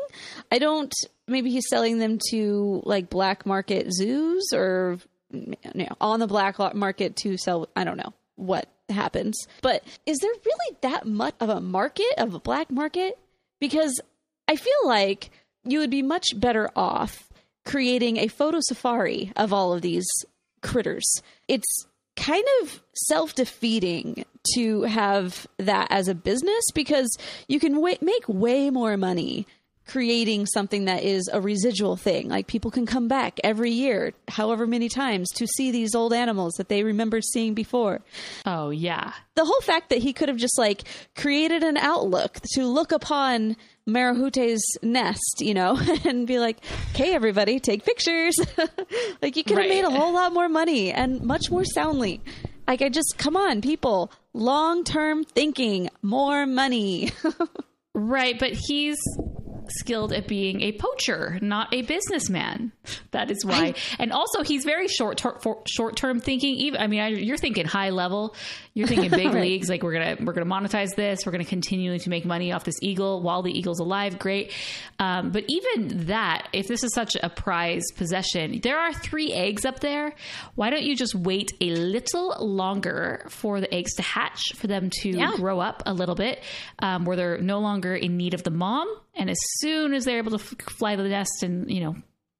[0.51, 0.93] I don't,
[1.27, 4.99] maybe he's selling them to like black market zoos or
[5.31, 7.69] you know, on the black market to sell.
[7.75, 9.37] I don't know what happens.
[9.61, 13.17] But is there really that much of a market, of a black market?
[13.59, 13.99] Because
[14.47, 15.31] I feel like
[15.63, 17.24] you would be much better off
[17.65, 20.07] creating a photo safari of all of these
[20.61, 21.21] critters.
[21.47, 27.09] It's kind of self defeating to have that as a business because
[27.47, 29.45] you can wa make way more money
[29.87, 32.27] creating something that is a residual thing.
[32.27, 36.53] Like people can come back every year, however many times, to see these old animals
[36.57, 38.01] that they remember seeing before
[38.47, 39.13] Oh, yeah.
[39.35, 40.83] the whole fact that he could have just like
[41.15, 46.57] created an outlook to look upon Marahute's nest, you know, and be like,
[46.93, 48.35] "Okay, everybody, take pictures."
[49.21, 49.69] like you could have Right.
[49.69, 52.21] made a whole lot more money and much more soundly.
[52.67, 57.11] Like I just come on, people, long-term thinking, more money.
[57.97, 58.37] Right.
[58.37, 58.97] But he's
[59.69, 62.71] skilled at being a poacher, not a businessman.
[63.11, 63.73] That is why.
[63.99, 66.55] and also, he's very short ter- for short term thinking.
[66.55, 68.35] Even I mean, I, you're thinking high level.
[68.73, 69.41] You're thinking big Right.
[69.41, 69.69] leagues.
[69.69, 71.25] Like we're gonna we're gonna monetize this.
[71.25, 74.19] We're gonna continue to make money off this eagle while the eagle's alive.
[74.19, 74.51] Great.
[74.99, 79.65] Um, but even that, if this is such a prized possession, there are three eggs
[79.65, 80.13] up there.
[80.55, 84.89] Why don't you just wait a little longer for the eggs to hatch, for them
[85.01, 85.31] to Yeah.
[85.35, 86.41] grow up a little bit,
[86.79, 90.17] um, where they're no longer in need of the mom, and as soon as they're
[90.19, 91.95] able to f- fly to the nest and you know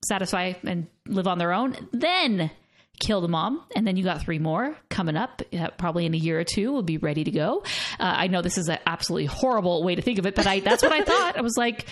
[0.06, 2.52] satisfy and live on their own, then
[2.98, 5.42] kill the mom, and then you got three more coming up.
[5.52, 7.62] Uh, probably in a year or two, will be ready to go.
[8.00, 10.62] Uh, I know this is an absolutely horrible way to think of it, but I
[10.62, 11.38] that's what I thought.
[11.38, 11.88] I was like,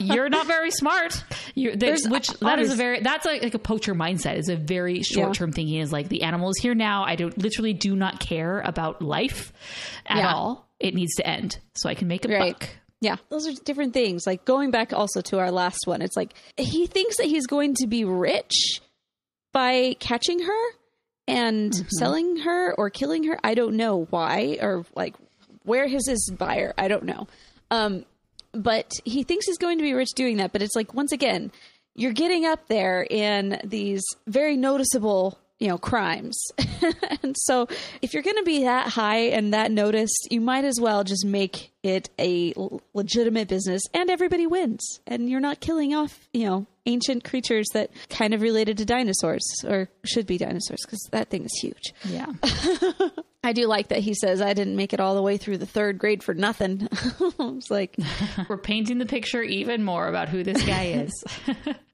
[0.00, 1.22] "You're not very smart."
[1.54, 4.36] You're, there's, which that is a very that's like, like a poacher mindset.
[4.36, 5.78] Is a very short term thinking.
[5.78, 7.04] Is like the animal is here now.
[7.04, 9.52] I don't literally do not care about life
[10.04, 10.34] at Yeah.
[10.34, 10.68] all.
[10.80, 12.58] It needs to end so I can make a Right.
[12.58, 12.68] buck.
[13.04, 14.26] Yeah, those are different things.
[14.26, 17.74] Like going back also to our last one, it's like he thinks that he's going
[17.74, 18.80] to be rich
[19.52, 20.64] by catching her
[21.28, 23.38] and selling her or killing her.
[23.44, 25.16] I don't know why or like
[25.64, 26.72] where is his buyer.
[26.78, 27.28] I don't know.
[27.70, 28.06] Um,
[28.52, 30.52] but he thinks he's going to be rich doing that.
[30.52, 31.52] But it's like once again,
[31.94, 36.36] you're getting up there in these very noticeable you know crimes
[37.22, 37.66] and so
[38.02, 41.24] if you're going to be that high and that noticed you might as well just
[41.24, 42.52] make it a
[42.92, 47.90] legitimate business and everybody wins and you're not killing off you know ancient creatures that
[48.10, 51.94] kind of related to dinosaurs or should be dinosaurs because that thing is huge.
[52.04, 52.26] Yeah.
[53.42, 55.66] I do like that he says I didn't make it all the way through the
[55.66, 56.86] third grade for nothing.
[56.92, 57.96] it's like
[58.50, 61.24] We're painting the picture even more about who this guy is.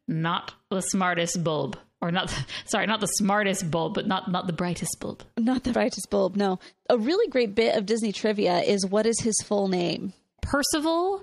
[0.09, 1.79] not the smartest bulb.
[2.03, 2.35] Or not
[2.67, 5.23] sorry, not the smartest bulb, but not not the brightest bulb.
[5.37, 6.37] not the brightest bulb.
[6.37, 10.13] No, a really great bit of Disney trivia is what is his full name?
[10.43, 11.23] Percival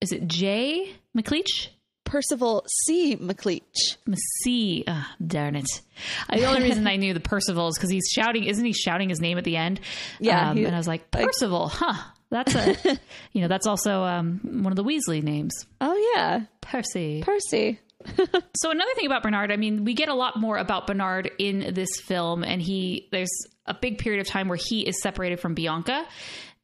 [0.00, 1.68] is it Jay McLeach?
[2.04, 3.16] Percival C.
[3.16, 3.96] McLeach.
[4.42, 4.82] C.
[4.88, 5.68] Ah, darn it.
[6.32, 9.20] The only reason I knew the Percival is because he's shouting, isn't he shouting his
[9.20, 9.78] name at the end?
[10.18, 11.94] Yeah, Um, he- and I was like, Percival, huh?
[12.30, 12.76] That's a,
[13.32, 15.52] you know, that's also um, one of the Weasley names.
[15.80, 17.22] Oh yeah, Percy.
[17.22, 17.78] Percy.
[18.56, 21.72] So another thing about Bernard, I mean, we get a lot more about Bernard in
[21.72, 23.30] this film, and he there's
[23.64, 26.06] a big period of time where he is separated from Bianca.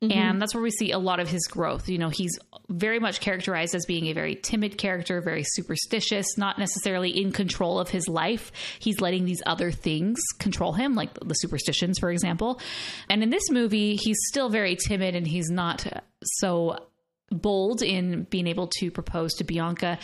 [0.02, 0.18] Mm-hmm.
[0.18, 1.88] And that's where we see a lot of his growth.
[1.88, 6.58] You know, he's very much characterized as being a very timid character, very superstitious, not
[6.58, 8.52] necessarily in control of his life.
[8.78, 12.60] He's letting these other things control him, like the superstitions, for example.
[13.08, 15.86] And in this movie, he's still very timid and he's not
[16.22, 16.76] so
[17.30, 19.98] bold in being able to propose to Bianca,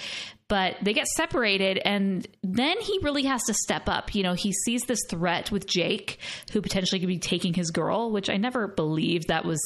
[0.49, 4.15] but they get separated and then he really has to step up.
[4.15, 6.19] You know, he sees this threat with Jake,
[6.53, 9.61] who potentially could be taking his girl, which I never believed that was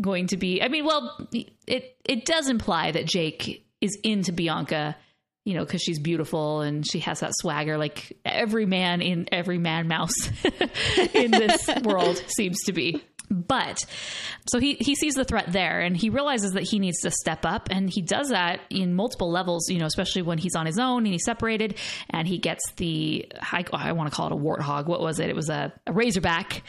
[0.00, 0.62] going to be.
[0.62, 4.96] I mean, well, it it does imply that Jake is into Bianca.
[5.44, 9.58] You know, because she's beautiful and she has that swagger, like every man in every
[9.58, 10.10] man mouse
[11.14, 13.00] in this world seems to be.
[13.30, 13.84] But
[14.48, 17.44] so he he sees the threat there and he realizes that he needs to step
[17.44, 20.78] up and he does that in multiple levels, you know, especially when he's on his
[20.78, 21.76] own and he's separated
[22.10, 24.86] and he gets the I, I want to call it a warthog.
[24.86, 25.28] What was it?
[25.28, 26.62] It was a, a razorback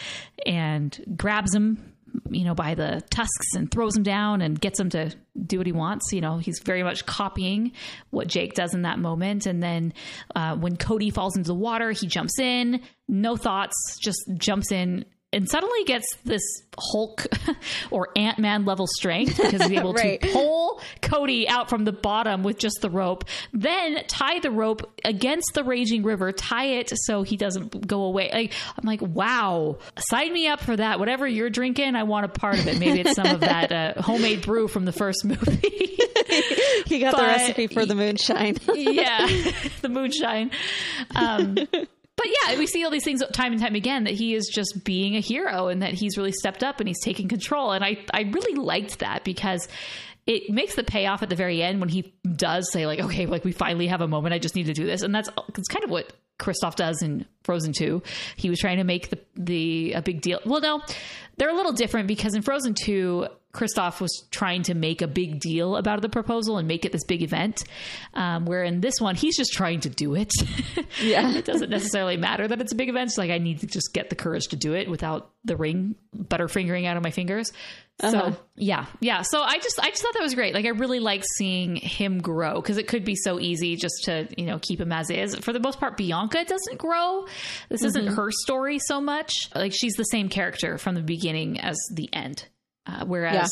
[0.46, 1.94] and grabs him
[2.30, 5.14] you know, by the tusks and throws him down and gets him to
[5.46, 6.12] do what he wants.
[6.12, 7.74] You know, he's very much copying
[8.10, 9.46] what Jake does in that moment.
[9.46, 9.94] And then
[10.36, 15.06] uh, when Cody falls into the water, he jumps in, no thoughts, just jumps in.
[15.34, 16.42] And suddenly gets this
[16.80, 17.26] Hulk
[17.92, 20.22] or Ant Man level strength because he's able Right.
[20.22, 24.90] to pull Cody out from the bottom with just the rope, then tie the rope
[25.04, 28.30] against the raging river, tie it so he doesn't go away.
[28.32, 30.98] Like, I'm like, wow, sign me up for that.
[30.98, 32.80] Whatever you're drinking, I want a part of it.
[32.80, 35.98] Maybe it's some of that uh, homemade brew from the first movie.
[36.86, 38.58] He got the recipe for the moonshine.
[38.74, 39.28] yeah,
[39.82, 40.52] the moonshine.
[41.14, 41.58] Um,
[42.18, 44.84] but yeah, we see all these things time and time again that he is just
[44.84, 47.72] being a hero and that he's really stepped up and he's taking control.
[47.72, 49.68] And I, I really liked that because
[50.26, 53.46] it makes the payoff at the very end when he does say like, okay, like
[53.46, 54.34] we finally have a moment.
[54.34, 55.04] I just need to do this.
[55.04, 58.02] And that's it's kind of what Kristoff does in Frozen 2.
[58.36, 60.40] He was trying to make the, the, a big deal.
[60.44, 60.82] Well, no,
[61.38, 65.40] they're a little different because in Frozen 2, Kristoff was trying to make a big
[65.40, 67.64] deal about the proposal and make it this big event.
[68.14, 70.32] Um, where in this one, he's just trying to do it.
[71.02, 71.36] Yeah.
[71.36, 73.10] it doesn't necessarily matter that it's a big event.
[73.10, 75.96] It's like I need to just get the courage to do it without the ring
[76.16, 77.52] butterfingering out of my fingers.
[78.00, 79.24] So yeah, yeah.
[79.24, 80.54] So I just I just thought that was great.
[80.54, 84.28] Like I really like seeing him grow because it could be so easy just to
[84.38, 85.36] you know keep him as is.
[85.36, 87.26] For the most part, Bianca doesn't grow.
[87.70, 89.34] This isn't her story so much.
[89.56, 92.46] Like she's the same character from the beginning as the end,
[92.88, 93.52] uh, whereas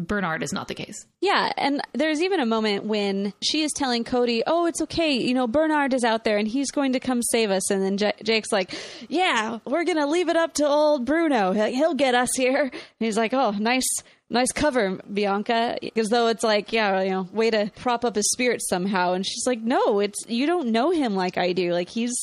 [0.00, 1.06] Bernard is not the case.
[1.20, 5.14] Yeah, and there's even a moment when she is telling Cody, "Oh, it's okay.
[5.14, 7.96] You know, Bernard is out there and he's going to come save us." And then
[7.96, 8.72] J- Jake's like,
[9.08, 11.50] "Yeah, we're going to leave it up to old Bruno.
[11.52, 13.88] He'll- He'll get us here." And he's like, "Oh, nice
[14.30, 18.30] nice cover, Bianca." As though it's like, yeah, you know, way to prop up his
[18.30, 19.14] spirit somehow.
[19.14, 21.72] And she's like, "No, it's you don't know him like I do.
[21.72, 22.16] Like he's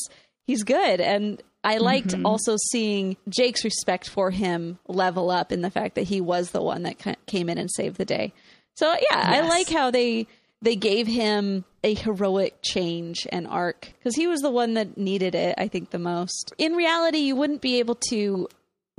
[0.47, 2.25] he's good." And I liked mm-hmm.
[2.27, 6.61] also seeing Jake's respect for him level up in the fact that he was the
[6.61, 8.33] one that came in and saved the day.
[8.75, 10.27] So yeah, I like how they
[10.61, 15.33] they gave him a heroic change and arc because he was the one that needed
[15.33, 15.55] it.
[15.57, 16.53] I think the most.
[16.57, 18.47] In reality, you wouldn't be able to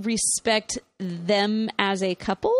[0.03, 2.55] respect them as a couple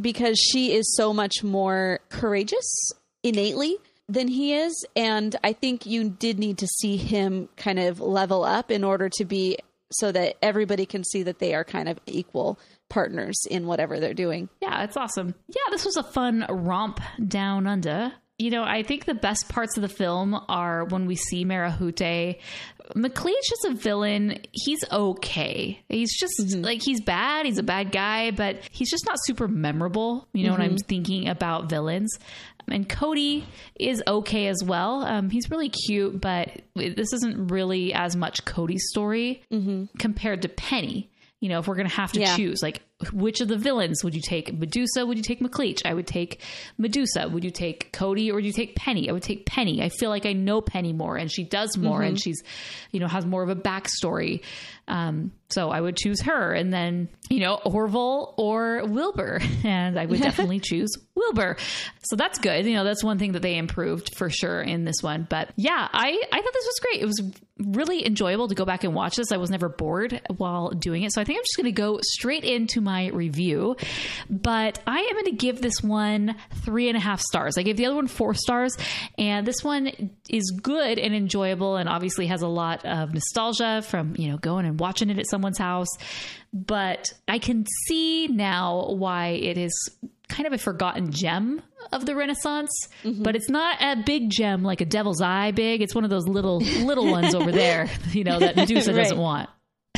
[0.00, 3.76] because she is so much more courageous innately
[4.10, 4.84] than he is.
[4.96, 9.08] And I think you did need to see him kind of level up in order
[9.08, 9.58] to be
[9.92, 12.58] so that everybody can see that they are kind of equal
[12.88, 14.48] partners in whatever they're doing.
[14.60, 15.34] Yeah, it's awesome.
[15.48, 18.12] Yeah, this was a fun romp down under.
[18.38, 22.38] You know, I think the best parts of the film are when we see Marahute.
[22.96, 24.40] McLeach is a villain.
[24.52, 25.82] He's okay.
[25.88, 26.62] He's just mm-hmm.
[26.62, 27.44] like he's bad.
[27.44, 30.26] He's a bad guy, but he's just not super memorable.
[30.32, 30.88] You know, when I'm mm-hmm.
[30.88, 32.18] thinking about villains.
[32.72, 33.44] And Cody
[33.78, 35.02] is okay as well.
[35.04, 39.42] Um, he's really cute, but this isn't really as much Cody's story
[39.98, 41.10] compared to Penny.
[41.40, 42.36] You know, if we're gonna have to Yeah.
[42.36, 42.82] choose, like
[43.12, 44.56] which of the villains would you take?
[44.56, 45.06] Medusa?
[45.06, 45.82] Would you take McLeach?
[45.84, 46.40] I would take
[46.78, 47.28] Medusa.
[47.28, 49.08] Would you take Cody or would you take Penny?
[49.08, 49.82] I would take Penny.
[49.82, 52.42] I feel like I know Penny more and she does more and she's,
[52.90, 54.42] you know, has more of a backstory.
[54.88, 56.52] Um, so I would choose her.
[56.52, 59.40] And then, you know, Orville or Wilbur.
[59.62, 61.56] And I would definitely choose Wilbur.
[62.02, 62.64] So that's good.
[62.64, 65.26] You know, that's one thing that they improved for sure in this one.
[65.28, 67.02] But yeah, I, I thought this was great.
[67.02, 67.22] It was
[67.58, 69.32] really enjoyable to go back and watch this.
[69.32, 71.12] I was never bored while doing it.
[71.12, 73.76] So I think I'm just going to go straight into my review.
[74.28, 77.56] But I am going to give this one three and a half stars.
[77.58, 78.76] I gave the other one four stars.
[79.18, 84.14] And this one is good and enjoyable and obviously has a lot of nostalgia from,
[84.16, 85.88] you know, going and watching it at someone's house.
[86.52, 89.72] But I can see now why it is
[90.28, 91.60] kind of a forgotten gem
[91.92, 92.70] of the Renaissance,
[93.02, 93.22] mm-hmm.
[93.22, 95.82] but it's not a big gem like a devil's eye big.
[95.82, 99.02] It's one of those little little ones over there, you know, that Medusa Right.
[99.02, 99.50] doesn't want.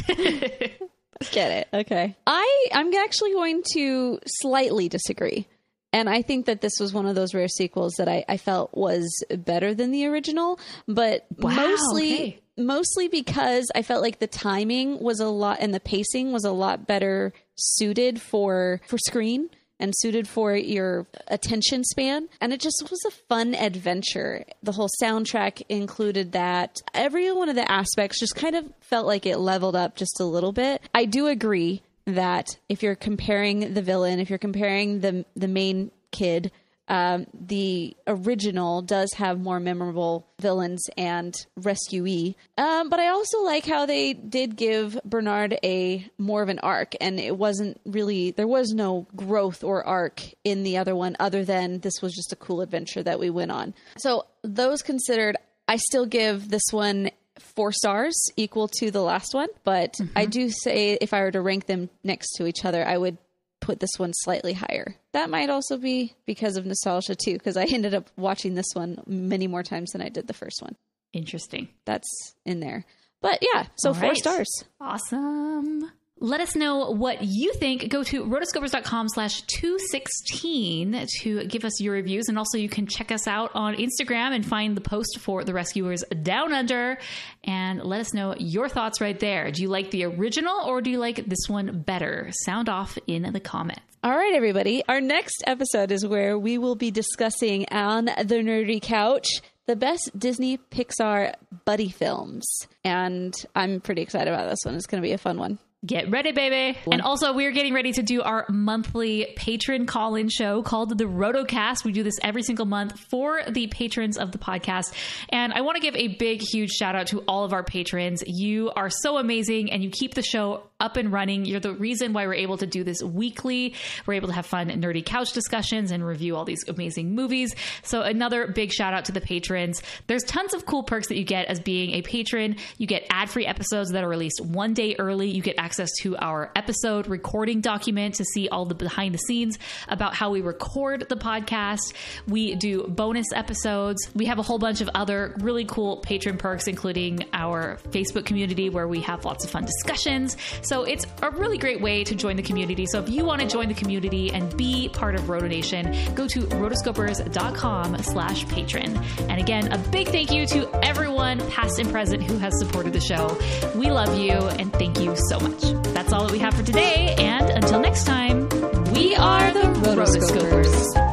[1.30, 1.68] Get it.
[1.72, 2.16] Okay.
[2.26, 5.46] I I'm actually going to slightly disagree.
[5.94, 8.74] And I think that this was one of those rare sequels that I, I felt
[8.74, 10.58] was better than the original,
[10.88, 12.40] but Wow, mostly okay.
[12.56, 16.52] mostly because I felt like the timing was a lot and the pacing was a
[16.52, 19.50] lot better suited for for screen
[19.82, 22.28] and suited for your attention span.
[22.40, 24.44] And it just was a fun adventure.
[24.62, 26.80] The whole soundtrack included that.
[26.94, 30.24] Every one of the aspects just kind of felt like it leveled up just a
[30.24, 30.80] little bit.
[30.94, 35.90] I do agree that if you're comparing the villain if you're comparing the the main
[36.10, 36.50] kid
[36.88, 42.34] um, the original does have more memorable villains and rescuee.
[42.58, 46.94] Um, but I also like how they did give Bernard a more of an arc,
[47.00, 51.44] and it wasn't really there was no growth or arc in the other one, other
[51.44, 53.74] than this was just a cool adventure that we went on.
[53.98, 55.36] So those considered,
[55.68, 59.48] I still give this one four stars, equal to the last one.
[59.64, 62.96] But I do say if I were to rank them next to each other, I
[62.96, 63.16] would
[63.62, 64.96] put this one slightly higher.
[65.12, 69.02] That might also be because of nostalgia too, because I ended up watching this one
[69.06, 70.76] many more times than I did the first one.
[71.14, 71.68] Interesting.
[71.86, 72.08] That's
[72.44, 72.84] in there.
[73.22, 74.16] But yeah, so All four right.
[74.18, 74.48] stars.
[74.80, 75.90] Awesome.
[76.18, 77.88] Let us know what you think.
[77.88, 82.28] Go to rotoscopers.com slash 216 to give us your reviews.
[82.28, 85.52] And also you can check us out on Instagram and find the post for The
[85.52, 86.98] Rescuers Down Under
[87.42, 89.50] and let us know your thoughts right there.
[89.50, 92.30] Do you like the original or do you like this one better?
[92.44, 93.82] Sound off in the comments.
[94.04, 94.82] All right, everybody.
[94.88, 99.28] Our next episode is where we will be discussing on the nerdy couch
[99.66, 101.34] the best Disney Pixar
[101.64, 102.44] buddy films.
[102.84, 104.74] And I'm pretty excited about this one.
[104.74, 105.58] It's going to be a fun one.
[105.84, 106.78] Get ready, baby.
[106.92, 111.06] And also, we're getting ready to do our monthly patron call in show called the
[111.06, 111.84] Rotocast.
[111.84, 114.94] We do this every single month for the patrons of the podcast.
[115.30, 118.22] And I want to give a big, huge shout out to all of our patrons.
[118.24, 121.46] You are so amazing and you keep the show up and running.
[121.46, 123.74] You're the reason why we're able to do this weekly.
[124.06, 127.56] We're able to have fun nerdy couch discussions and review all these amazing movies.
[127.82, 129.82] So, another big shout out to the patrons.
[130.06, 132.56] There's tons of cool perks that you get as being a patron.
[132.78, 135.28] You get ad free episodes that are released one day early.
[135.28, 135.71] You get access
[136.02, 139.58] to our episode recording document to see all the behind the scenes
[139.88, 141.94] about how we record the podcast.
[142.26, 144.10] We do bonus episodes.
[144.14, 148.68] We have a whole bunch of other really cool patron perks, including our Facebook community
[148.70, 150.36] where we have lots of fun discussions.
[150.62, 152.86] So it's a really great way to join the community.
[152.86, 156.26] So if you want to join the community and be part of Roto Nation, go
[156.28, 158.96] to rotoscopers.com slash patron.
[159.28, 163.00] And again, a big thank you to everyone, past and present, who has supported the
[163.00, 163.38] show.
[163.74, 165.61] We love you and thank you so much.
[165.94, 167.14] That's all that we have for today.
[167.18, 168.48] And until next time,
[168.92, 170.66] we are the Rotoscopers.
[170.66, 171.12] Rotoscopers.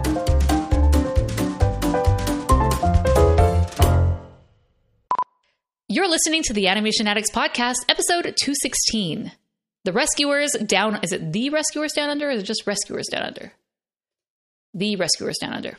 [5.92, 9.32] You're listening to the Animation Addicts Podcast, episode 216.
[9.86, 11.00] The Rescuers Down.
[11.04, 13.54] Is it The Rescuers Down Under or is it just Rescuers Down Under?
[14.74, 15.78] The Rescuers Down Under.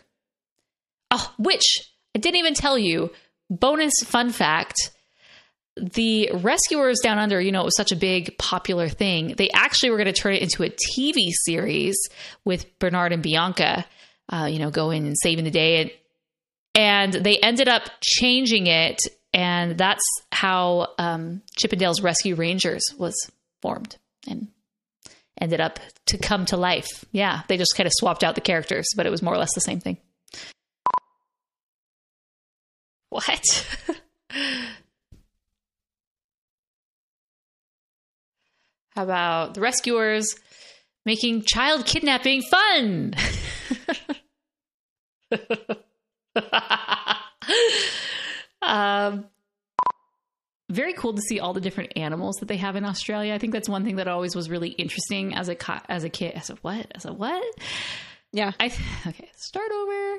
[1.11, 3.11] Oh, which I didn't even tell you.
[3.51, 4.91] Bonus fun fact
[5.81, 9.35] the Rescuers Down Under, you know, it was such a big popular thing.
[9.37, 11.97] They actually were going to turn it into a TV series
[12.45, 13.87] with Bernard and Bianca,
[14.29, 15.81] uh, you know, going and saving the day.
[15.83, 15.91] And,
[16.75, 19.01] and they ended up changing it.
[19.33, 20.03] And that's
[20.33, 23.15] how um, Chip 'n Dale's Rescue Rangers was
[23.63, 23.97] formed
[24.29, 24.49] and
[25.41, 27.05] ended up to come to life.
[27.13, 29.55] Yeah, they just kind of swapped out the characters, but it was more or less
[29.55, 29.99] the same thing.
[33.09, 33.67] What?
[38.95, 40.35] How about the rescuers
[41.07, 43.15] making child kidnapping fun?
[48.63, 49.27] um,
[50.69, 53.35] very cool to see all the different animals that they have in Australia.
[53.35, 56.09] I think that's one thing that always was really interesting as a co- as a
[56.09, 56.35] kid.
[56.35, 56.87] As a what?
[56.95, 57.45] As a what?
[58.33, 58.53] Yeah.
[58.61, 58.67] I
[59.07, 59.31] okay.
[59.37, 60.19] Start over.